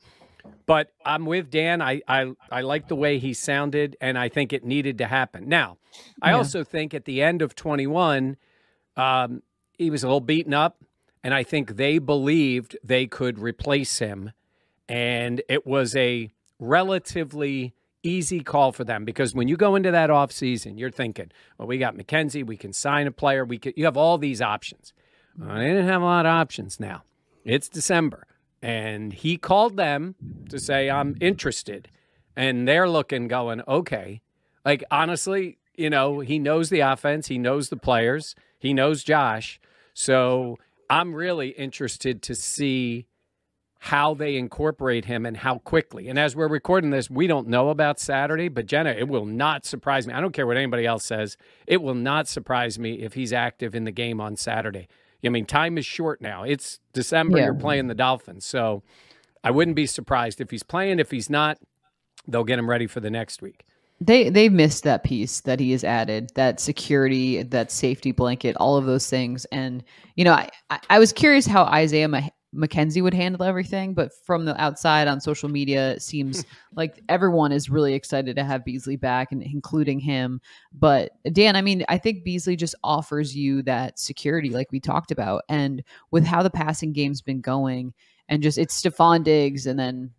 [0.67, 1.81] But I'm with Dan.
[1.83, 5.49] I I, I like the way he sounded, and I think it needed to happen.
[5.49, 5.79] Now,
[6.23, 6.37] I Yeah.
[6.37, 8.37] also think at the end of 21,
[8.97, 9.43] um,
[9.79, 10.83] he was a little beaten up,
[11.23, 14.33] and I think they believed they could replace him,
[14.89, 20.11] and it was a relatively easy call for them because when you go into that
[20.11, 23.85] offseason, you're thinking, well, we got McKenzie, we can sign a player, we could you
[23.87, 24.93] have all these options.
[25.39, 27.03] Well, they didn't have a lot of options now.
[27.45, 28.27] It's December.
[28.63, 30.15] And he called them
[30.49, 31.89] to say, I'm interested.
[32.37, 34.23] And they're looking, going, okay.
[34.65, 39.61] Like, honestly, you know, he knows the offense, he knows the players, he knows Josh.
[39.93, 43.07] So I'm really interested to see
[43.79, 46.09] how they incorporate him and how quickly.
[46.09, 49.67] And as we're recording this, we don't know about Saturday, but Jenna, it will not
[49.67, 50.15] surprise me.
[50.15, 51.37] I don't care what anybody else says.
[51.67, 54.89] It will not surprise me if he's active in the game on Saturday.
[55.25, 56.43] I mean, time is short now.
[56.45, 57.39] It's December.
[57.39, 57.45] Yeah.
[57.45, 58.45] You're playing the Dolphins.
[58.45, 58.83] So
[59.43, 60.99] I wouldn't be surprised if he's playing.
[60.99, 61.59] If he's not,
[62.27, 63.65] they'll get him ready for the next week.
[64.01, 68.77] They they missed that piece that he has added, that security, that safety blanket, all
[68.77, 69.45] of those things.
[69.47, 69.85] And
[70.17, 72.09] you know, I I, I was curious how Isaiah
[72.55, 77.03] Ma- McKenzie would handle everything, but from the outside on social media, it seems like
[77.09, 80.41] everyone is really excited to have Beasley back, and including him.
[80.73, 85.11] But Dan, I mean, I think Beasley just offers you that security, like we talked
[85.11, 87.95] about, and with how the passing game's been going,
[88.29, 90.11] and just it's Stefon Diggs, and then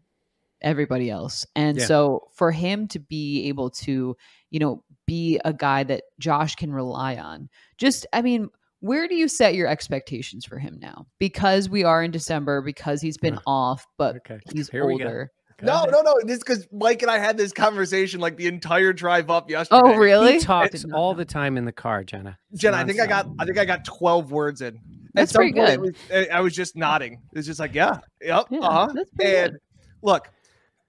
[0.62, 1.46] everybody else.
[1.56, 1.86] And Yeah.
[1.86, 4.16] so for him to be able to,
[4.50, 8.50] you know, be a guy that Josh can rely on, just, I mean,
[8.86, 11.08] where do you set your expectations for him now?
[11.20, 14.40] Because we are in December, because he's been Uh, off, but Okay.
[14.54, 15.32] he's Here older.
[15.62, 16.16] No, no, no.
[16.26, 19.82] This because Mike and I had this conversation like the entire drive up yesterday.
[19.86, 20.34] Oh, really?
[20.34, 22.38] He talks Did all the time in the car, Jenna.
[22.52, 23.28] It's Jen, I think I got.
[23.40, 24.76] I think I got 12 words in.
[24.76, 24.82] At
[25.14, 25.80] That's some pretty point, good.
[25.80, 27.14] was- I- I was just nodding.
[27.32, 28.92] It was just like, yeah, yep, Yeah, uh-huh.
[28.94, 29.62] that's pretty And good.
[30.02, 30.30] look,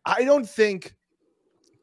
[0.04, 0.94] I don't think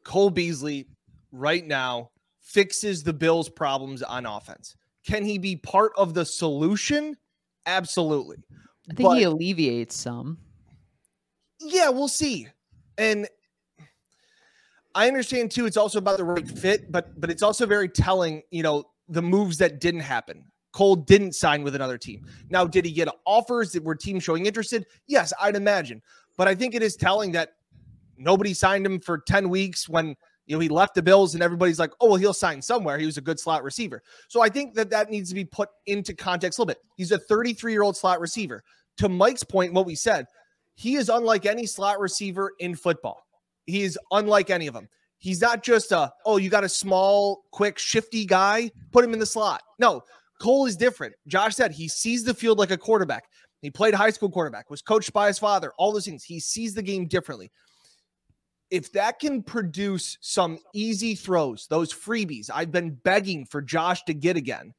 [0.04, 0.86] Cole Beasley
[1.32, 2.10] right now
[2.42, 4.76] fixes the Bills' problems on offense.
[5.06, 7.16] Can he be part of the solution?
[7.66, 8.38] Absolutely.
[8.90, 10.38] I think But- he alleviates some.
[11.60, 12.48] Yeah, we'll see.
[12.98, 13.28] And
[14.94, 15.66] I understand too.
[15.66, 18.42] It's also about the right fit, but but it's also very telling.
[18.50, 20.44] You know, the moves that didn't happen.
[20.72, 22.26] Cole didn't sign with another team.
[22.50, 24.86] Now, did he get offers that were teams showing interested?
[25.06, 26.02] Yes, I'd imagine.
[26.36, 27.54] But I think it is telling that
[28.16, 31.78] nobody signed him for ten weeks when you know he left the Bills, and everybody's
[31.78, 34.02] like, "Oh, well, he'll sign somewhere." He was a good slot receiver.
[34.28, 36.82] So I think that that needs to be put into context a little bit.
[36.96, 38.62] He's a 33 year old slot receiver.
[38.98, 40.26] To Mike's point, what we said,
[40.74, 43.22] he is unlike any slot receiver in football.
[43.66, 44.88] He is unlike any of them.
[45.18, 49.18] He's not just a, oh, you got a small, quick, shifty guy, put him in
[49.18, 49.62] the slot.
[49.78, 50.02] No,
[50.40, 51.14] Cole is different.
[51.26, 53.24] Josh said he sees the field like a quarterback.
[53.62, 56.24] He played high school quarterback, was coached by his father, all those things.
[56.24, 57.50] He sees the game differently.
[58.70, 64.14] If that can produce some easy throws, those freebies I've been begging for Josh to
[64.14, 64.74] get again,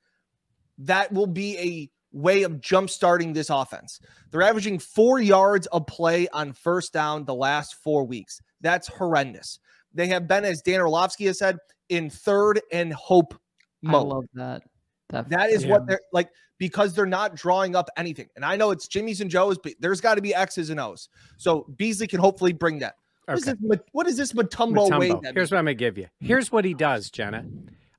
[0.79, 3.99] that will be a way of jumpstarting this offense.
[4.31, 8.41] They're averaging four yards a play on first down the last four weeks.
[8.61, 9.59] That's horrendous.
[9.93, 11.57] They have been, as Dan Orlovsky has said,
[11.89, 13.33] in third and hope
[13.81, 13.95] mode.
[13.95, 14.63] I love that.
[15.09, 15.71] That, That is Yeah.
[15.71, 18.27] what they're like because they're not drawing up anything.
[18.35, 21.09] And I know it's Jimmy's and Joe's, but there's got to be X's and O's.
[21.37, 22.95] So Beasley can hopefully bring that.
[23.25, 23.57] What, is Okay.
[23.69, 25.09] this, what is this Matumbo, way?
[25.09, 25.21] Matumbo.
[25.23, 26.07] that Here's what I'm gonna give you.
[26.19, 27.45] Here's what he does, Jenna.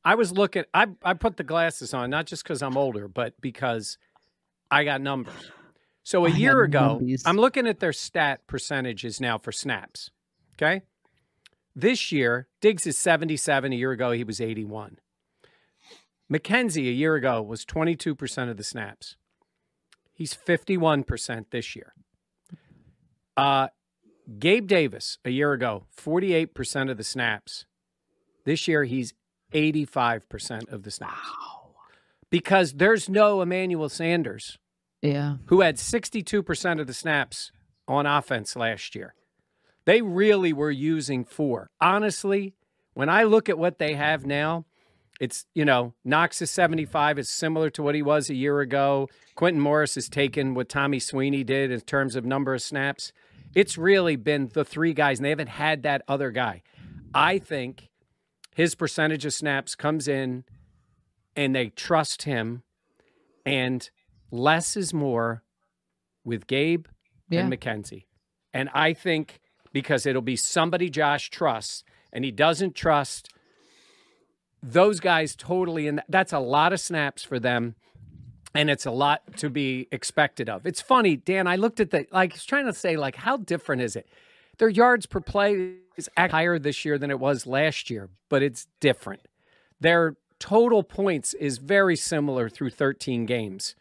[0.05, 0.65] I was looking.
[0.73, 3.99] I I put the glasses on not just because I'm older, but because
[4.71, 5.51] I got numbers.
[6.05, 7.23] So a I year ago, numbies.
[7.27, 10.11] I'm looking at their stat percentages now for snaps.
[10.55, 10.83] Okay,
[11.75, 13.73] this year Diggs is 77.
[13.73, 14.99] A year ago he was 81.
[16.33, 19.17] McKenzie a year ago was 22 percent of the snaps.
[20.13, 21.93] He's 51 percent this year.
[23.37, 23.69] Uh,
[24.39, 27.67] Gabe Davis a year ago, 48% of the snaps.
[28.45, 29.15] This year, he's
[29.53, 31.21] 85% of the snaps.
[32.31, 34.59] Because there's no Emmanuel Sanders,
[35.01, 35.37] yeah.
[35.47, 37.53] who had 62% of the snaps
[37.87, 39.15] on offense last year.
[39.85, 41.71] They really were using four.
[41.81, 42.55] Honestly,
[42.95, 44.65] when I look at what they have now,
[45.21, 47.19] it's, you know, Knox is 75.
[47.19, 49.09] is similar to what he was a year ago.
[49.35, 53.13] Quintin Morris has taken what Tommy Sweeney did in terms of number of snaps.
[53.57, 56.63] It's really been the three guys, and they haven't had that other guy.
[57.15, 57.89] I think
[58.55, 60.45] his percentage of snaps comes in
[61.35, 62.65] and they trust him,
[63.47, 63.89] and
[64.31, 65.43] less is more
[66.23, 66.85] with Gabe
[67.31, 67.41] Yeah.
[67.41, 68.05] and McKenzie.
[68.53, 69.41] And I think
[69.73, 73.31] because it'll be somebody Josh trusts, and he doesn't trust
[74.63, 75.89] those guys totally.
[75.89, 77.75] And that's a lot of snaps for them.
[78.57, 80.67] And it's a lot to be expected of.
[80.67, 81.47] It's funny, Dan.
[81.47, 82.33] I looked at the like.
[82.33, 84.09] I was trying to say, like, how different is it?
[84.59, 88.67] Their yards per play is higher this year than it was last year, but it's
[88.81, 89.23] different.
[89.81, 93.75] Their total points is very similar through 13 games.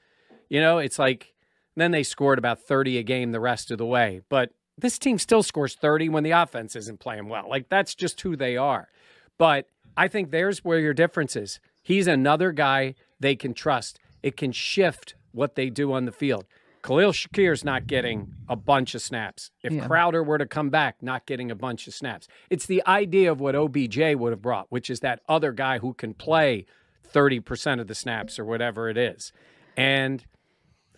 [0.49, 1.33] You know, it's like
[1.75, 4.21] then they scored about 30 a game the rest of the way.
[4.29, 7.49] But this team still scores 30 when the offense isn't playing well.
[7.49, 8.89] Like that's just who they are.
[9.37, 11.59] But I think there's where your difference is.
[11.81, 13.99] He's another guy they can trust.
[14.25, 16.45] It can shift what they do on the field.
[16.81, 19.51] Khalil Shakir's not getting a bunch of snaps.
[19.61, 19.85] If Yeah.
[19.85, 22.27] Crowder were to come back, not getting a bunch of snaps.
[22.49, 25.93] It's the idea of what OBJ would have brought, which is that other guy who
[25.93, 26.65] can play
[27.13, 29.31] 30% of the snaps or whatever it is.
[29.77, 30.25] And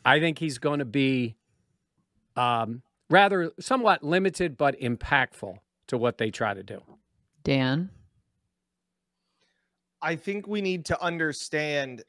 [0.05, 1.35] I think he's going to be
[2.37, 6.81] um, rather somewhat limited but impactful to what they try to do.
[7.43, 7.89] Dan.
[10.01, 12.03] I think we need to understand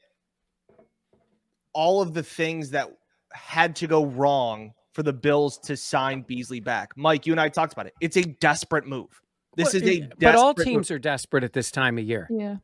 [1.79, 2.89] all of the things that
[3.31, 6.91] had to go wrong for the Bills to sign Beasley back.
[6.97, 7.93] Mike, you and I talked about it.
[8.01, 9.21] It's a desperate move.
[9.55, 12.27] This is a but all desperate teams are desperate at this time of year.
[12.29, 12.57] Yeah.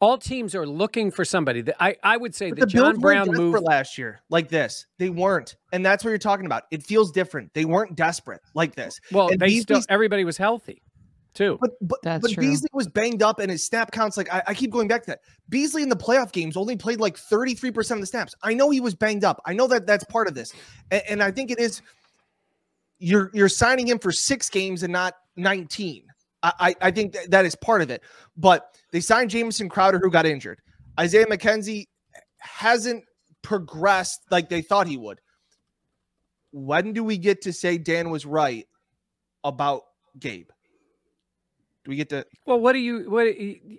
[0.00, 1.60] All teams are looking for somebody.
[1.60, 3.62] The- I, I would say But the, the John Brown weren't move.
[3.62, 4.86] last year like this.
[4.98, 6.62] They weren't, and that's what you're talking about.
[6.70, 7.52] It feels different.
[7.52, 8.98] They weren't desperate like this.
[9.12, 10.80] Well, and they still everybody was healthy,
[11.34, 11.58] too.
[11.60, 12.42] But but, That's but true.
[12.42, 15.10] Beasley was banged up and his snap counts like I, I keep going back to
[15.12, 15.20] that.
[15.48, 18.34] Beasley in the playoff games only played like 33% of the snaps.
[18.42, 19.40] I know he was banged up.
[19.46, 20.52] I know that that's part of this.
[20.90, 21.82] And, and I think it is
[22.98, 26.04] you're you're signing him for six games and not 19.
[26.42, 28.02] I, I, I think that, that is part of it.
[28.36, 30.60] But they signed Jameson Crowder who got injured.
[30.98, 31.86] Isaiah McKenzie
[32.38, 33.04] hasn't
[33.42, 35.20] progressed like they thought he would.
[36.52, 38.66] When do we get to say Dan was right
[39.44, 39.82] about
[40.18, 40.48] Gabe?
[41.90, 43.26] Do we get to well, what do you what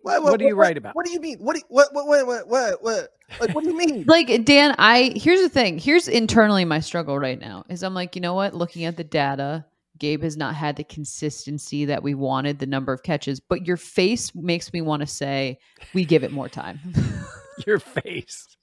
[0.02, 0.97] what, what, are you write about?
[0.97, 1.38] What do you mean?
[1.39, 4.04] What do what what what what what what like what do you mean?
[4.08, 5.80] Like Dan, I here's the thing.
[5.80, 8.54] Here's internally my struggle right now is I'm like, you know what?
[8.54, 9.63] Looking at the data,
[9.97, 13.78] Gabe has not had the consistency that we wanted, the number of catches, but your
[13.78, 15.58] face makes me want to say
[15.93, 16.82] we give it more time.
[17.65, 18.58] Your face.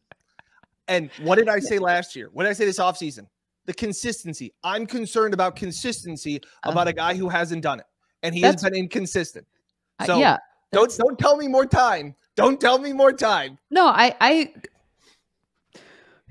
[0.88, 2.28] And what did I say last year?
[2.34, 3.28] What did I say this offseason?
[3.64, 4.52] The consistency.
[4.62, 7.12] I'm concerned about consistency about a uh-huh.
[7.12, 7.86] guy who hasn't done it.
[8.22, 9.46] And he has That's- been inconsistent.
[9.98, 10.38] I- So yeah.
[10.72, 12.14] don't don't tell me more time.
[12.36, 13.58] Don't tell me more time.
[13.70, 14.52] No, I I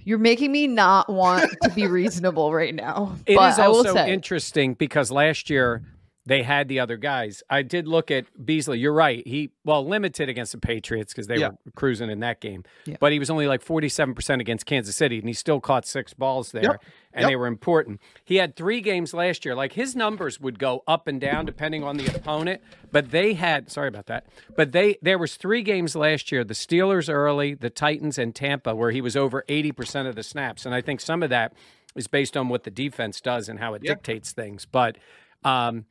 [0.04, 3.16] you're making me not want to be reasonable right now.
[3.26, 5.84] It is but I will also say interesting because last year
[6.28, 7.42] they had the other guys.
[7.50, 8.80] I did look at Beasley.
[8.80, 9.26] You're right.
[9.26, 11.50] He well limited against the Patriots because they Yeah.
[11.66, 12.66] were cruising in that game.
[12.86, 12.98] Yeah.
[13.00, 16.52] But he was only like 47% against Kansas City, and he still caught six balls
[16.52, 16.84] there, Yep.
[17.14, 17.30] and Yep.
[17.30, 18.02] they were important.
[18.26, 19.56] He had three games last year.
[19.56, 22.62] Like his numbers would go up and down depending on the opponent.
[22.92, 24.26] But they had sorry about that.
[24.56, 28.76] But they there was three games last year: the Steelers early, the Titans, and Tampa,
[28.76, 30.66] where he was over 80% of the snaps.
[30.66, 31.54] And I think some of that
[31.96, 33.94] is based on what the defense does and how it Yeah.
[33.94, 34.66] dictates things.
[34.66, 34.98] But
[35.44, 35.86] um,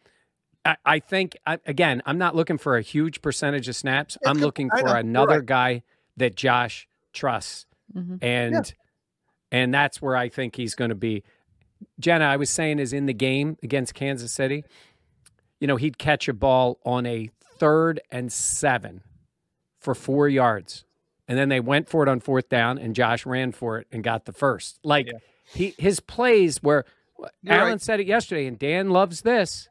[0.67, 4.19] I, I think I, again, I'm not looking for a huge percentage of snaps.
[4.27, 5.47] I'm looking for another right.
[5.47, 5.83] guy
[6.17, 8.19] that Josh trusts, Mhm.
[8.23, 8.75] and
[9.53, 11.23] and that's where I think he's going to be.
[12.01, 14.65] Jenna, I was saying is in the game against Kansas City.
[15.61, 19.03] You know, he'd catch a ball on a third and seven
[19.81, 20.85] for four yards.
[21.29, 24.03] And then they went for it on fourth down, and Josh ran for it and
[24.05, 24.79] got the first.
[24.85, 25.19] Like Yeah.
[25.55, 26.85] he his plays were
[27.43, 27.81] You're Alan right.
[27.81, 29.69] said it yesterday, and Dan loves this.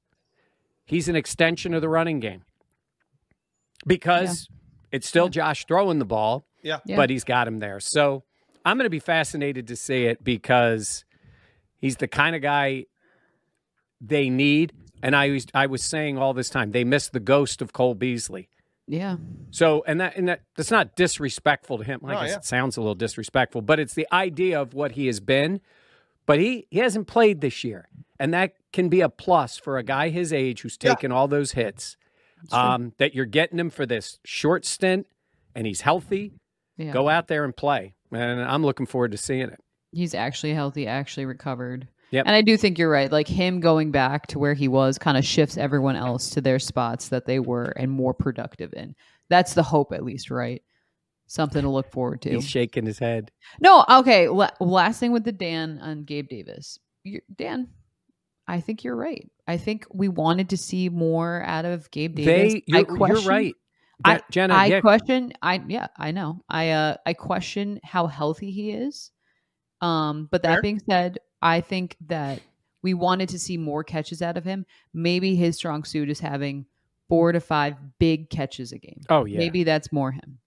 [0.85, 2.43] He's an extension of the running game.
[3.87, 4.47] Because
[4.91, 6.79] it's still Josh throwing the ball, Yeah.
[6.85, 6.95] Yeah.
[6.95, 7.79] but he's got him there.
[7.79, 8.23] So
[8.65, 11.05] I'm going to be fascinated to see it because
[11.79, 12.85] he's the kind of guy
[14.01, 14.73] they need.
[15.03, 17.93] And I was, I was saying all this time, they miss the ghost of Cole
[17.95, 18.49] Beasley.
[18.87, 19.17] yeah.
[19.51, 22.01] So, and that, and that, that's not disrespectful to him.
[22.03, 22.37] I No, guess yeah.
[22.37, 25.61] it sounds a little disrespectful, but it's the idea of what he has been.
[26.25, 27.87] But he, he hasn't played this year.
[28.19, 30.91] And that can be a plus for a guy his age who's Yeah.
[30.93, 31.97] taken all those hits.
[32.51, 35.07] Um, that you're getting him for this short stint
[35.55, 36.33] and he's healthy.
[36.77, 36.91] Yeah.
[36.91, 37.93] Go out there and play.
[38.11, 39.59] And I'm looking forward to seeing it.
[39.91, 41.87] He's actually healthy, actually recovered.
[42.11, 42.25] Yep.
[42.27, 43.11] And I do think you're right.
[43.11, 46.59] Like him going back to where he was kind of shifts everyone else to their
[46.59, 48.95] spots that they were and more productive in.
[49.29, 50.61] That's the hope, at least, right?
[51.27, 52.29] Something to look forward to.
[52.29, 53.31] He's shaking his head.
[53.59, 54.27] No, okay.
[54.27, 56.77] La- last thing with the Dan on Gabe Davis.
[57.03, 57.69] you Dan,
[58.47, 59.29] I think you're right.
[59.47, 62.53] I think we wanted to see more out of Gabe Davis.
[62.53, 63.55] They, you're, you're right.
[64.03, 65.33] I, Je- Jenna, I yeah, question.
[65.41, 66.43] I yeah, I know.
[66.49, 69.11] I uh, I question how healthy he is.
[69.81, 70.61] Um, but that Fair.
[70.61, 72.41] being said, I think that
[72.81, 74.65] we wanted to see more catches out of him.
[74.93, 76.65] Maybe his strong suit is having
[77.09, 79.01] four to five big catches a game.
[79.09, 79.37] oh yeah.
[79.39, 80.39] Maybe that's more him.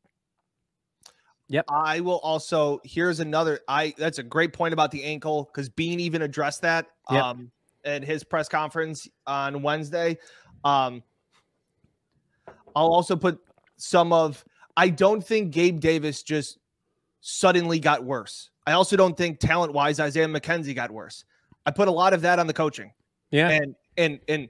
[1.69, 6.01] I will also here's another I that's a great point about the ankle because Beane
[6.01, 7.23] even addressed that Yep.
[7.23, 7.51] um
[7.85, 10.19] at his press conference on Wednesday.
[10.65, 11.03] Um
[12.77, 13.41] I'll also put
[13.77, 14.45] some of
[14.77, 16.59] I don't think Gabe Davis just
[17.21, 18.51] suddenly got worse.
[18.67, 21.25] I also don't think talent wise Isaiah McKenzie got worse.
[21.67, 22.93] I put a lot of that on the coaching
[23.31, 23.49] Yeah.
[23.51, 24.49] and and and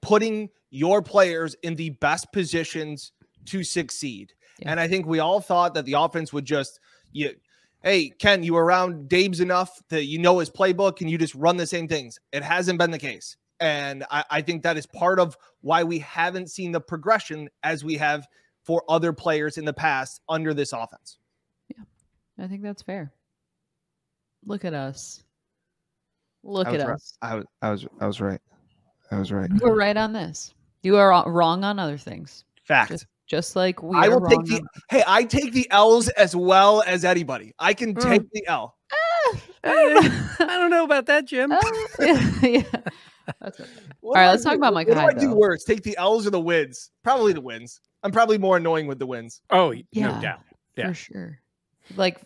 [0.00, 3.12] putting your players in the best positions
[3.46, 4.32] to succeed.
[4.62, 4.70] Yeah.
[4.70, 6.80] And I think we all thought that the offense would just
[7.12, 7.34] you
[7.82, 11.34] hey Ken, you were around Dave's enough that you know his playbook and you just
[11.34, 12.18] run the same things.
[12.32, 13.36] It hasn't been the case.
[13.60, 17.84] And I, I think that is part of why we haven't seen the progression as
[17.84, 18.26] we have
[18.64, 21.18] for other players in the past under this offense.
[21.68, 21.84] Yeah,
[22.44, 23.12] I think that's fair.
[24.44, 25.22] Look at us.
[26.42, 26.94] Look I at was right.
[26.94, 27.18] us.
[27.22, 28.40] I was I was I was right.
[29.10, 29.50] I was right.
[29.50, 30.54] You were right on this.
[30.82, 32.44] You are wrong- wrong on other things.
[32.64, 32.90] Fact.
[32.90, 36.36] Just, just like we I will take the on- hey, I take the L's as
[36.36, 37.54] well as anybody.
[37.58, 38.02] I can Mm.
[38.02, 38.76] take the L.
[39.64, 41.50] I don't know about that, Jim.
[41.62, 42.62] Oh, yeah.
[43.40, 43.70] That's okay.
[44.02, 45.34] All right, let's talk do- about what Micah do I Hyde, do though.
[45.36, 45.64] worse?
[45.64, 46.90] Take the L's or the wins?
[47.02, 47.80] Probably the wins.
[48.02, 49.40] I'm probably more annoying with the wins.
[49.50, 50.20] Oh, no Yeah.
[50.20, 50.40] doubt.
[50.76, 50.88] Yeah.
[50.88, 51.38] For sure.
[51.96, 52.20] Like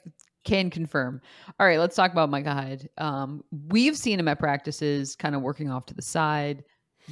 [0.44, 1.20] can confirm.
[1.60, 2.88] All right, let's talk about Micah Hyde.
[2.98, 6.64] Um, we've seen him at practices kind of working off to the side.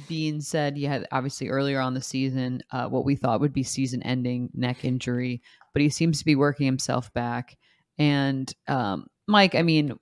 [0.07, 3.63] Beane said he had obviously earlier on the season uh, what we thought would be
[3.63, 5.41] season ending neck injury,
[5.73, 7.57] but he seems to be working himself back.
[7.97, 9.97] And um, Mike, I mean,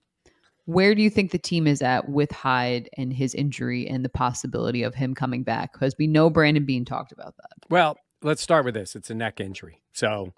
[0.65, 4.09] where do you think the team is at with Hyde and his injury and the
[4.09, 5.73] possibility of him coming back?
[5.73, 7.51] Because we know Brandon Beane talked about that.
[7.69, 8.95] Well, let's start with this.
[8.95, 9.81] It's a neck injury.
[9.91, 10.33] So,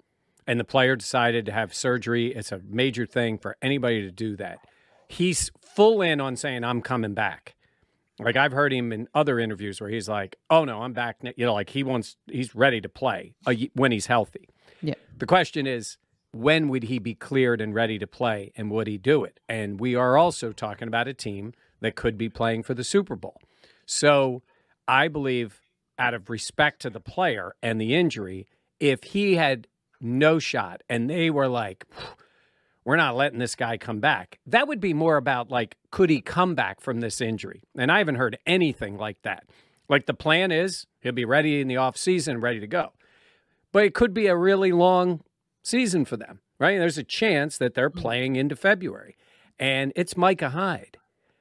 [0.46, 2.34] and the player decided to have surgery.
[2.34, 4.58] It's a major thing for anybody to do that.
[5.08, 7.55] He's full in on saying, I'm coming back.
[8.18, 11.44] Like I've heard him in other interviews where he's like, "Oh no, I'm back." You
[11.44, 14.48] know, like he wants, he's ready to play uh, when he's healthy.
[14.80, 14.94] Yeah.
[15.16, 15.98] The question is,
[16.32, 19.40] when would he be cleared and ready to play, and would he do it?
[19.48, 23.16] And we are also talking about a team that could be playing for the Super
[23.16, 23.40] Bowl.
[23.84, 24.42] So
[24.88, 25.60] I believe,
[25.98, 28.46] out of respect to the player and the injury,
[28.80, 29.66] if he had
[30.00, 31.86] no shot and they were like,
[32.86, 36.20] we're not letting this guy come back, that would be more about like, could he
[36.20, 37.64] come back from this injury?
[37.76, 39.44] And I haven't heard anything like that.
[39.88, 42.92] Like the plan is he'll be ready in the off season, ready to go.
[43.72, 45.22] But it could be a really long
[45.64, 46.78] season for them, right?
[46.78, 48.00] There's a chance that they're mm-hmm.
[48.00, 49.16] playing into February.
[49.58, 50.96] And it's Micah Hyde.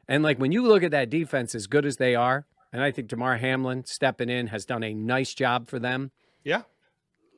[0.07, 2.89] And like when you look at that defense as good as they are, and I
[2.89, 6.09] think Damar Hamlin stepping in has done a nice job for them.
[6.43, 6.63] Yeah.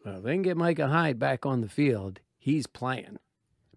[0.06, 2.22] Well, they can get Micah Hyde back on the field.
[2.38, 3.20] He's playing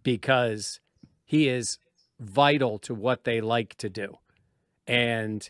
[0.03, 0.81] because
[1.25, 1.79] he is
[2.19, 4.19] vital to what they like to do.
[4.87, 5.49] And,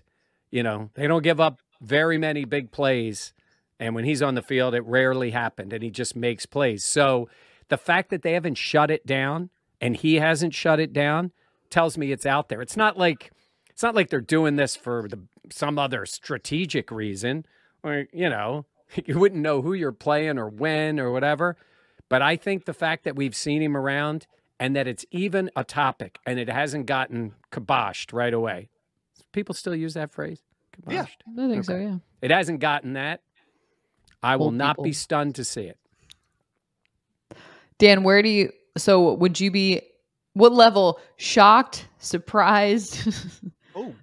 [0.50, 3.32] you know, they don't give up very many big plays.
[3.78, 5.72] And when he's on the field, it rarely happened.
[5.72, 6.84] And he just makes plays.
[6.84, 7.28] So
[7.68, 11.32] the fact that they haven't shut it down and he hasn't shut it down
[11.70, 12.60] tells me it's out there.
[12.60, 13.30] It's not like
[13.70, 15.20] it's not like they're doing this for the,
[15.50, 17.46] some other strategic reason
[17.82, 18.66] or you know,
[19.06, 21.56] you wouldn't know who you're playing or when or whatever.
[22.08, 24.26] But I think the fact that we've seen him around
[24.60, 28.68] and that it's even a topic and it hasn't gotten kiboshed right away.
[29.32, 30.42] People still use that phrase?
[30.76, 30.92] Kiboshed.
[30.92, 31.44] Yeah.
[31.44, 31.76] I think so.
[31.76, 31.96] Yeah.
[32.22, 33.22] It hasn't gotten that.
[34.22, 34.84] I will Old not people.
[34.84, 35.78] be stunned to see it.
[37.78, 38.52] Dan, where do you?
[38.76, 39.80] So would you be?
[40.34, 41.00] What level?
[41.16, 41.88] Shocked?
[41.98, 43.08] Surprised?
[43.72, 43.94] Oh,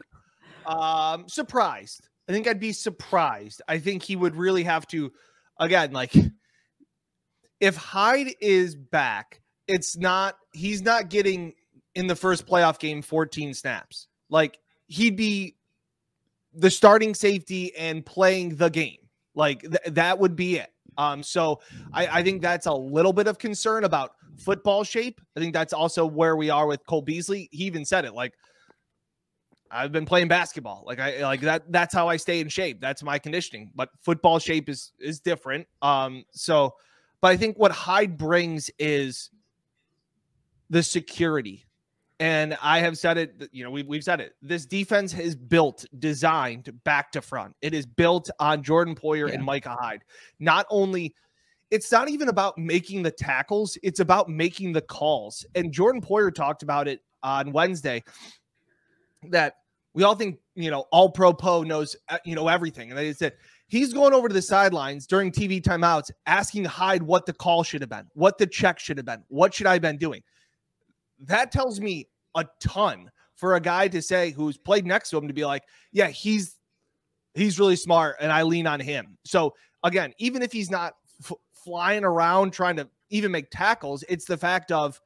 [0.66, 2.08] um, surprised.
[2.30, 3.62] I think I'd be surprised.
[3.68, 5.12] I think he would really have to,
[5.60, 6.14] again, like
[7.60, 10.38] if Hyde is back, it's not.
[10.54, 11.54] He's not getting
[11.96, 14.08] in the first playoff game 14 snaps.
[14.30, 15.56] Like he'd be
[16.54, 18.98] the starting safety and playing the game.
[19.36, 20.72] Like th- that would be it.
[20.98, 21.62] Um, so
[21.94, 25.22] I, I think that's a little bit of concern about football shape.
[25.36, 27.50] I think that's also where we are with Cole Beasley.
[27.52, 28.34] He even said it like
[29.70, 30.84] I've been playing basketball.
[30.86, 32.80] Like I like that that's how I stay in shape.
[32.82, 33.72] That's my conditioning.
[33.76, 35.68] But football shape is is different.
[35.82, 36.74] Um so
[37.22, 39.30] but I think what Hyde brings is
[40.70, 41.66] the security.
[42.20, 44.34] And I have said it, you know, we've, we've said it.
[44.42, 47.54] This defense is built, designed back to front.
[47.62, 49.36] It is built on Jordan Poyer Yeah.
[49.36, 50.02] and Micah Hyde.
[50.40, 51.14] Not only,
[51.70, 55.46] it's not even about making the tackles, it's about making the calls.
[55.54, 58.04] And Jordan Poyer talked about it on Wednesday
[59.30, 59.54] that
[59.94, 62.90] we all think, you know, all pro Poe knows, uh, you know, everything.
[62.90, 63.34] And they said
[63.68, 67.82] he's going over to the sidelines during TV timeouts asking Hyde what the call should
[67.82, 70.22] have been, what the check should have been, what should I have been doing.
[71.20, 75.28] That tells me a ton for a guy to say who's played next to him
[75.28, 76.56] to be like, yeah, he's
[77.34, 79.18] he's really smart and I lean on him.
[79.24, 79.54] So
[79.84, 84.38] again, even if he's not f- flying around trying to even make tackles, it's the
[84.38, 85.00] fact of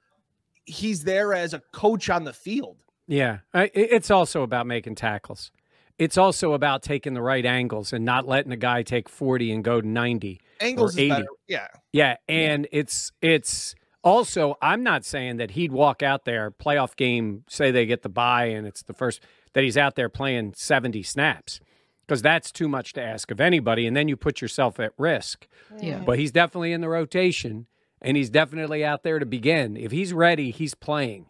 [0.65, 2.77] he's there as a coach on the field.
[3.07, 5.51] Yeah, it's also about making tackles.
[5.97, 9.63] It's also about taking the right angles and not letting a guy take 40 and
[9.63, 10.39] go to 90.
[10.61, 11.09] Angles Or is 80.
[11.09, 11.25] better.
[11.47, 11.67] Yeah.
[11.91, 17.43] Yeah, and it's it's also I'm not saying that he'd walk out there playoff game
[17.47, 19.21] say they get the bye and it's the first
[19.53, 21.59] that he's out there playing 70 snaps
[22.07, 25.47] because that's too much to ask of anybody and then you put yourself at risk.
[25.79, 25.99] yeah.
[25.99, 27.67] But he's definitely in the rotation
[28.01, 29.77] and he's definitely out there to begin.
[29.77, 31.27] If he's ready, he's playing.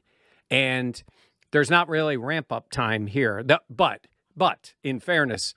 [0.49, 1.01] And
[1.51, 3.43] there's not really ramp up time here.
[3.43, 5.53] The- But but in fairness,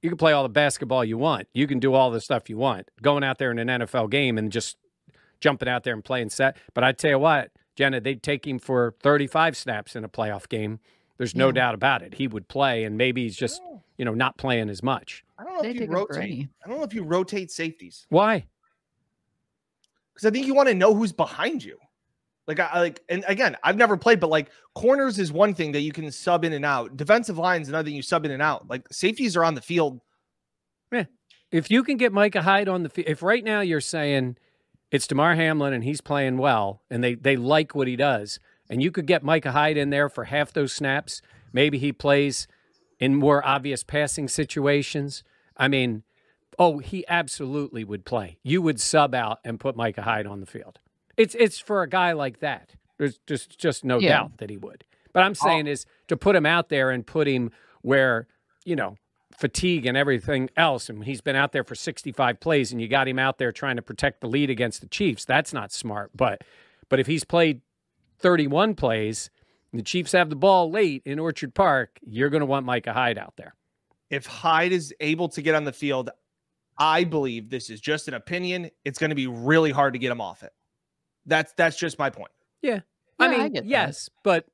[0.00, 1.48] you can play all the basketball you want.
[1.52, 2.88] You can do all the stuff you want.
[3.02, 4.76] Going out there in an NFL game and just
[5.40, 6.56] jumping out there and playing set.
[6.74, 10.48] But I tell you what, Jenna, they'd take him for 35 snaps in a playoff
[10.48, 10.80] game.
[11.16, 11.52] There's no Yeah.
[11.52, 12.14] doubt about it.
[12.14, 13.60] He would play, and maybe he's just,
[13.96, 15.24] you know, not playing as much.
[15.38, 16.48] I don't know They if you take him for rotate.
[16.64, 18.46] I don't know if you rotate safeties Why?
[20.14, 21.78] because I think you want to know who's behind you.
[22.46, 25.72] Like I I like, and again, I've never played, but like corners is one thing
[25.72, 26.96] that you can sub in and out.
[26.96, 28.68] Defensive lines another thing you sub in and out.
[28.68, 30.00] Like safeties are on the field.
[30.90, 31.04] Yeah.
[31.52, 34.38] If you can get Micah Hyde on the field, if right now you're saying
[34.90, 38.38] it's Damar Hamlin and he's playing well and they, they like what he does,
[38.70, 41.22] and you could get Micah Hyde in there for half those snaps,
[41.52, 42.46] maybe he plays
[42.98, 45.22] in more obvious passing situations.
[45.56, 46.02] I mean,
[46.58, 48.38] oh, he absolutely would play.
[48.42, 50.78] You would sub out and put Micah Hyde on the field.
[51.16, 52.74] It's it's for a guy like that.
[52.98, 54.08] There's just just no Yeah.
[54.10, 54.84] doubt that he would.
[55.12, 57.50] But I'm saying is to put him out there and put him
[57.82, 58.28] where,
[58.64, 58.96] you know,
[59.38, 63.06] fatigue and everything else, and he's been out there for 65 plays, and you got
[63.06, 65.24] him out there trying to protect the lead against the Chiefs.
[65.24, 66.10] That's not smart.
[66.14, 66.42] But
[66.88, 67.62] but if he's played
[68.18, 69.30] 31 plays,
[69.72, 72.92] and the Chiefs have the ball late in Orchard Park, you're going to want Micah
[72.92, 73.54] Hyde out there.
[74.10, 76.10] If Hyde is able to get on the field,
[76.76, 78.70] I believe this is just an opinion.
[78.84, 80.52] It's going to be really hard to get him off it.
[81.26, 82.30] That's that's just my point.
[82.40, 82.80] I Yeah,
[83.18, 83.68] I mean, get that.
[83.68, 84.46] yes, but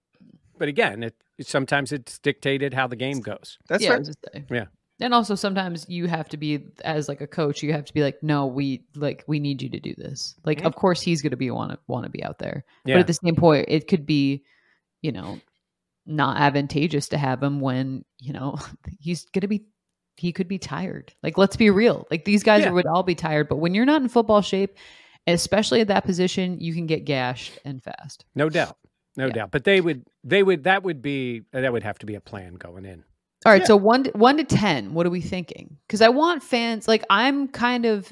[0.58, 3.58] but again, it sometimes it's dictated how the game goes.
[3.68, 3.98] That's yeah, I fair.
[4.00, 4.46] was just saying.
[4.50, 4.64] Yeah.
[5.00, 8.02] And also sometimes you have to be as like a coach, you have to be
[8.02, 10.36] like, no, we like we need you to do this.
[10.44, 10.66] Like, Mhm.
[10.66, 12.64] of course he's gonna be want to want to be out there.
[12.84, 12.94] Yeah.
[12.94, 14.44] But at the same point, it could be,
[15.02, 15.40] you know,
[16.06, 18.56] not advantageous to have him when, you know,
[19.00, 19.66] he's gonna be
[20.16, 21.12] he could be tired.
[21.24, 22.06] Like, let's be real.
[22.08, 22.70] Like these guys Yeah.
[22.70, 24.76] would all be tired, but when you're not in football shape,
[25.26, 28.24] especially at that position, you can get gashed and fast.
[28.36, 28.76] No doubt.
[29.16, 29.32] No Yeah.
[29.32, 29.50] doubt.
[29.50, 32.54] But they would they would that would be that would have to be a plan
[32.54, 33.04] going in.
[33.46, 33.66] All right, Yeah.
[33.66, 35.76] so one to, one to ten, what are we thinking?
[35.86, 38.10] Because I want fans like I'm kind of,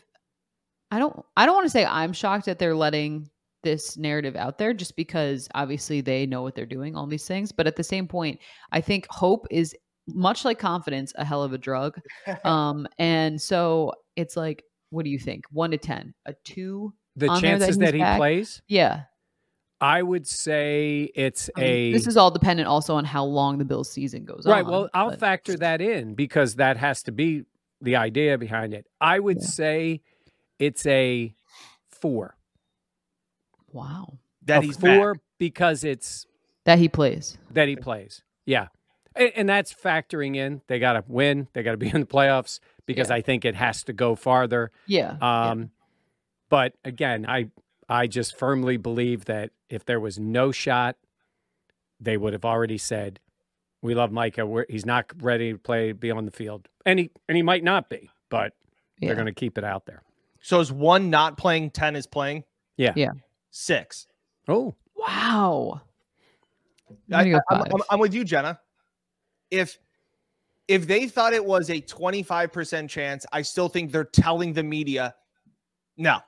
[0.91, 3.29] I don't I don't want to say I'm shocked that they're letting
[3.63, 7.51] this narrative out there just because obviously they know what they're doing, all these things.
[7.53, 8.41] But at the same point,
[8.73, 9.75] I think hope is
[10.09, 11.99] much like confidence, a hell of a drug.
[12.45, 15.45] Um, and so it's like, what do you think?
[15.51, 16.93] One to ten, a two?
[17.17, 18.19] The On there that chances that, he back?
[18.19, 19.03] plays, Yeah.
[19.83, 23.59] I would say it's I mean, a this is all dependent also on how long
[23.59, 24.61] the Bills season goes right.
[24.61, 24.65] on.
[24.65, 24.71] Right.
[24.71, 27.45] Well, I'll but- factor that in because that has to be
[27.81, 28.87] the idea behind it.
[29.01, 29.47] I would Yeah.
[29.49, 30.01] say
[30.61, 31.35] it's a
[31.91, 32.37] four.
[33.73, 34.99] wow that a he's back.
[34.99, 36.27] four because it's
[36.65, 37.39] that he plays.
[37.51, 38.23] that he plays.
[38.47, 38.69] Yeah.
[39.17, 42.07] And, and that's factoring in they got to win, they got to be in the
[42.07, 43.17] playoffs because Yeah.
[43.17, 44.71] I think it has to go farther.
[44.87, 45.17] Yeah.
[45.21, 45.51] yeah.
[45.51, 45.71] Um,
[46.49, 47.51] But again, I
[47.89, 50.97] I just firmly believe that if there was no shot,
[52.01, 53.21] they would have already said,
[53.83, 54.47] "We love Micah.
[54.47, 57.65] We're, he's not ready to play, be on the field, and he and he might
[57.65, 58.55] not be, but
[58.99, 59.09] yeah.
[59.09, 60.03] they're going to keep it out there."
[60.41, 62.45] So is one not playing, ten is playing?
[62.77, 62.93] Yeah.
[62.97, 63.11] Yeah.
[63.51, 64.07] Six.
[64.49, 65.81] Oh, Wow.
[67.13, 68.61] I'm I, I'm, I'm with you, Jenna.
[69.51, 69.79] If
[70.69, 75.15] if they thought it was a 25% chance, I still think they're telling the media,
[75.97, 76.21] no,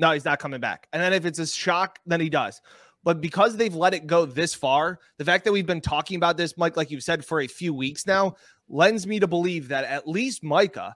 [0.00, 0.88] no, he's not coming back.
[0.92, 2.60] And then if it's a shock, then he does.
[3.04, 6.36] But because they've let it go this far, the fact that we've been talking about
[6.36, 8.34] this, Mike, like you've said, for a few weeks now,
[8.68, 10.94] lends me to believe that at least Micah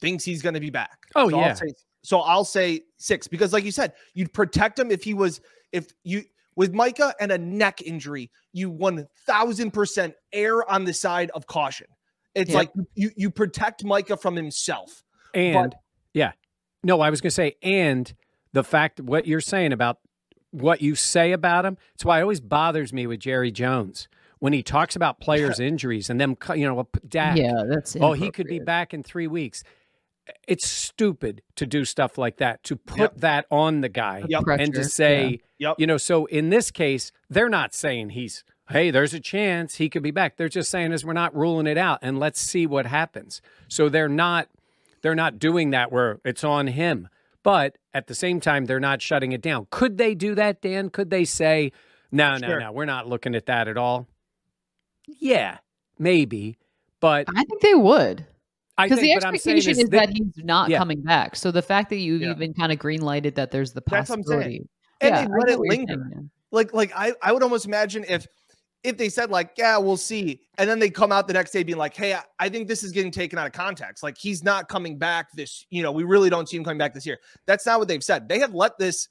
[0.00, 0.98] thinks he's going to be back.
[1.14, 1.48] Oh, so yeah.
[1.48, 5.14] I'll say, so I'll say six because, like you said, you'd protect him if he
[5.14, 5.40] was
[5.72, 6.22] if you
[6.56, 11.46] with Micah and a neck injury, you one thousand percent err on the side of
[11.46, 11.86] caution.
[12.34, 12.56] It's Yep.
[12.58, 15.02] like you you protect Micah from himself.
[15.34, 15.74] and
[16.14, 16.32] yeah,
[16.82, 18.12] no, I was going to say, and
[18.52, 19.98] the fact what you're saying about
[20.50, 21.78] what you say about him.
[21.94, 24.06] It's why it always bothers me with Jerry Jones
[24.38, 27.38] when he talks about players' injuries and them, you know, Dak.
[27.38, 29.64] Yeah, that's Oh, he could be back in three weeks.
[30.46, 33.16] It's stupid to do stuff like that, to put Yep.
[33.18, 34.42] that on the guy Yep.
[34.46, 35.76] and to Pressure, say, Yep.
[35.78, 39.88] you know, so in this case, they're not saying he's, hey, there's a chance he
[39.88, 40.36] could be back.
[40.36, 43.40] They're just saying is we're not ruling it out and let's see what happens.
[43.68, 44.48] So they're not
[45.02, 47.08] they're not doing that where it's on him.
[47.42, 49.66] But at the same time, they're not shutting it down.
[49.70, 50.90] Could they do that, Dan?
[50.90, 51.72] Could they say,
[52.12, 52.60] no, no, Sure.
[52.60, 54.06] no, we're not looking at that at all?
[55.06, 55.58] Yeah,
[55.98, 56.56] maybe.
[57.00, 58.26] But I think they would.
[58.80, 60.78] Because the what I'm saying expectation is is that- that he's not Yeah.
[60.78, 61.36] coming back.
[61.36, 62.30] So the fact that you Yeah.
[62.30, 64.38] even kind of green lighted that there's the That's what I'm saying.
[64.40, 64.68] possibility.
[65.00, 65.94] And yeah, they let it what you're linger.
[65.94, 66.30] saying, man.
[66.52, 68.26] Like like I I would almost imagine if
[68.84, 71.62] if they said like yeah we'll see and then they come out the next day
[71.62, 74.02] being like hey I, I think this is getting taken out of context.
[74.02, 76.94] Like he's not coming back this you know we really don't see him coming back
[76.94, 77.18] this year.
[77.46, 78.28] That's not what they've said.
[78.28, 79.08] They have let this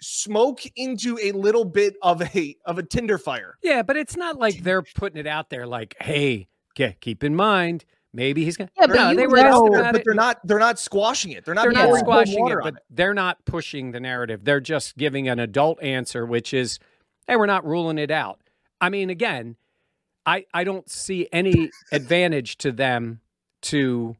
[0.00, 3.56] smoke into a little bit of a of a tinder fire.
[3.62, 6.48] Yeah, but it's not like they're putting it out there like, hey,
[6.78, 10.04] ke- keep in mind, maybe he's gonna Yeah, but No, they were know, but it.
[10.04, 11.44] they're not they're not squashing it.
[11.44, 14.44] They're not they're not squashing it, water on but they're not pushing the narrative.
[14.44, 16.78] They're just giving an adult answer, which is,
[17.26, 18.39] hey, we're not ruling it out.
[18.80, 19.56] I mean, again,
[20.26, 23.20] I I don't see any advantage to them
[23.62, 24.16] to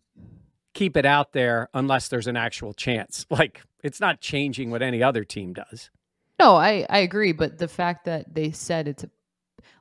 [0.75, 3.27] keep it out there unless there's an actual chance.
[3.31, 5.91] Like it's not changing what any other team does.
[6.39, 9.11] No, I I agree, but the fact that they said it's a,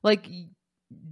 [0.04, 0.30] like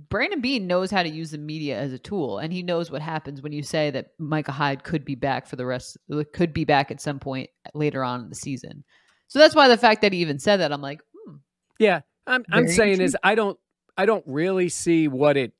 [0.09, 3.01] Brandon Beane knows how to use the media as a tool, and he knows what
[3.01, 5.97] happens when you say that Micah Hyde could be back for the rest,
[6.33, 8.83] could be back at some point later on in the season.
[9.27, 11.35] So that's why the fact that he even said that, I'm like, hmm,
[11.79, 13.57] Yeah, I'm I'm saying is I don't
[13.97, 15.53] I don't really see what it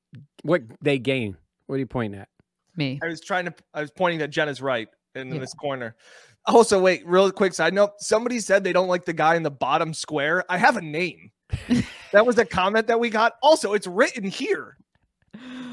[0.43, 1.38] what they gain.
[1.65, 2.30] What are you pointing at?
[2.76, 2.99] me.
[3.03, 3.53] I was trying to.
[3.74, 5.39] I was pointing that Jenna's right in Yeah.
[5.39, 5.95] this corner.
[6.45, 7.93] Also, wait, real quick side note.
[7.97, 10.43] Somebody said they don't like the guy in the bottom square.
[10.47, 11.32] I have a name.
[12.11, 13.34] that was a comment that we got.
[13.41, 14.78] Also, it's written here.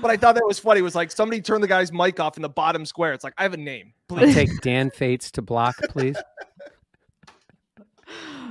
[0.00, 0.80] But I thought that was funny.
[0.80, 3.12] It was like somebody turned the guy's mic off in the bottom square.
[3.12, 3.92] It's like I have a name.
[4.10, 4.34] I'll Please.
[4.34, 6.16] take Dan Fetes to block, please.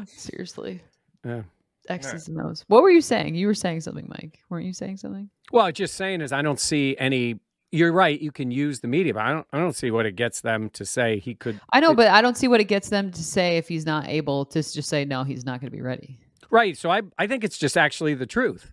[0.08, 0.82] Seriously.
[1.26, 1.42] Yeah.
[1.90, 2.64] X's and O's.
[2.68, 3.36] What were you saying?
[3.36, 4.40] You were saying something, Mike.
[4.50, 5.30] Weren't you saying something?
[5.52, 7.40] Well, just saying is I don't see any.
[7.72, 8.20] You're right.
[8.22, 9.48] You can use the media, but I don't.
[9.52, 11.60] I don't see what it gets them to say he could.
[11.72, 13.86] I know, It- but I don't see what it gets them to say if he's
[13.86, 16.20] not able to just say no, he's not going to be ready.
[16.50, 16.78] Right.
[16.78, 17.02] So I.
[17.18, 18.72] I think it's just actually the truth.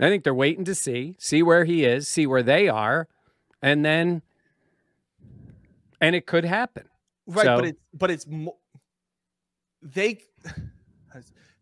[0.00, 3.06] I think they're waiting to see, see where he is, see where they are,
[3.60, 4.22] and then,
[6.00, 6.84] and it could happen.
[7.26, 8.56] Right, So- but it's but it's mo-
[9.82, 10.20] they.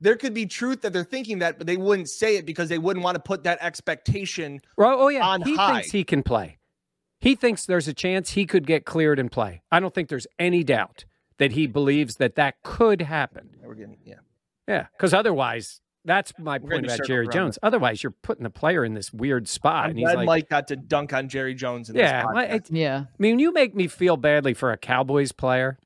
[0.01, 2.79] There could be truth that they're thinking that, but they wouldn't say it because they
[2.79, 4.61] wouldn't want to put that expectation.
[4.77, 5.75] Well, oh yeah, on he high.
[5.75, 6.59] thinks he can play.
[7.21, 9.63] He thinks there's a chance he could get cleared and play.
[9.73, 11.05] I don't think there's any doubt
[11.39, 13.51] that he believes that that could happen.
[13.63, 14.15] We're getting yeah.
[14.69, 17.59] Yeah, because otherwise, that's my We're point gonna about Jerry around Jones.
[17.63, 20.49] Otherwise, you're putting the player in this weird spot, I'm and he's glad like, Mike
[20.49, 21.91] got to dunk on Jerry Jones.
[21.91, 22.23] In yeah.
[22.23, 23.05] this well, Yeah.
[23.09, 25.79] I mean, you make me feel badly for a Cowboys player.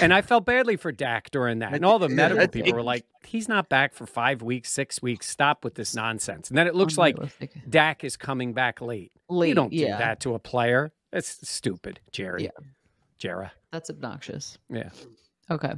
[0.00, 1.74] And I felt badly for Dak during that.
[1.74, 5.02] And all the medical that's- people were like, he's not back for five weeks, six
[5.02, 5.28] weeks.
[5.28, 6.48] Stop with this nonsense.
[6.48, 7.52] And then it looks like Unrealistic.
[7.68, 9.10] Dak is coming back late.
[9.28, 9.98] you don't do yeah.
[9.98, 10.92] that to a player.
[11.10, 12.44] That's stupid, Jerry.
[12.44, 12.50] Yeah.
[13.20, 13.50] Jera.
[13.72, 14.58] That's obnoxious.
[14.68, 14.90] Yeah.
[15.50, 15.72] Okay.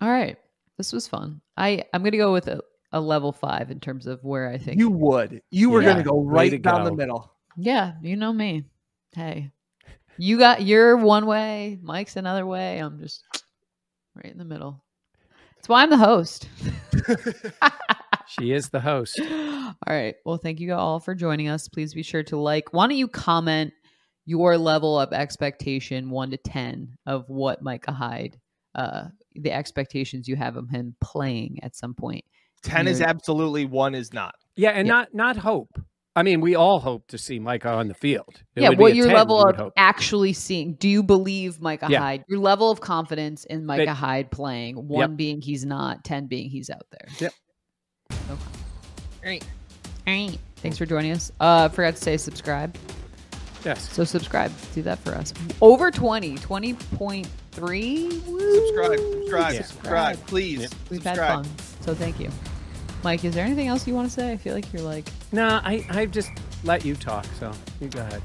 [0.00, 0.36] All right.
[0.76, 1.40] This was fun.
[1.56, 2.60] I I'm gonna go with a,
[2.92, 5.40] a level five in terms of where I think you would.
[5.50, 5.92] You were Yeah.
[5.92, 7.32] going to go right to down the middle.
[7.56, 8.64] Yeah, you know me.
[9.14, 9.52] Hey.
[10.18, 12.78] You got your one way, Mike's another way.
[12.78, 13.22] I'm just
[14.14, 14.82] right in the middle.
[15.56, 16.48] That's why I'm the host.
[18.28, 19.20] She is the host.
[19.20, 20.16] all right.
[20.24, 21.68] Well, thank you all for joining us.
[21.68, 22.72] Please be sure to like.
[22.72, 23.72] Why don't you comment
[24.24, 28.36] your level of expectation, one to ten, of what Micah Hyde,
[28.74, 29.04] uh,
[29.36, 32.24] the expectations you have of him playing at some point.
[32.64, 34.34] Ten is You're- absolutely, one is not.
[34.56, 34.92] Yeah, and Yeah.
[34.94, 35.80] not not hope.
[36.16, 38.42] I mean, we all hope to see Micah on the field.
[38.54, 39.72] It yeah, what your 10, level you of hope.
[39.76, 40.72] actually seeing.
[40.74, 41.98] Do you believe Micah Yeah.
[42.00, 42.24] Hyde?
[42.26, 44.76] Your level of confidence in Micah That- Hyde playing.
[44.88, 47.06] One being he's not, ten being he's out there.
[47.20, 47.32] Yep.
[48.12, 48.20] Okay.
[48.32, 48.38] All
[49.24, 49.44] right.
[50.06, 50.38] All right.
[50.56, 51.30] Thanks for joining us.
[51.38, 52.74] Uh forgot to say subscribe.
[53.64, 53.92] Yes.
[53.92, 54.52] So subscribe.
[54.74, 55.34] Do that for us.
[55.60, 58.10] Over 20, 20.3.
[58.10, 59.62] Subscribe, subscribe, Yeah.
[59.62, 60.60] subscribe, please.
[60.62, 60.70] Yep.
[60.90, 61.44] We've subscribe.
[61.44, 61.46] had fun.
[61.82, 62.30] So thank you.
[63.06, 64.32] Mike, is there anything else you want to say?
[64.32, 66.32] I feel like you're like, No, I I just
[66.64, 67.24] let you talk.
[67.38, 68.20] So you go ahead.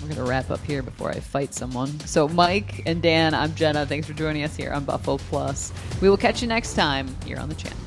[0.00, 2.00] we're going to wrap up here before I fight someone.
[2.00, 3.84] So, Mike and Dan, I'm Jenna.
[3.84, 5.70] Thanks for joining us here on Buffalo Plus.
[6.00, 7.83] We will catch you next time here on the channel.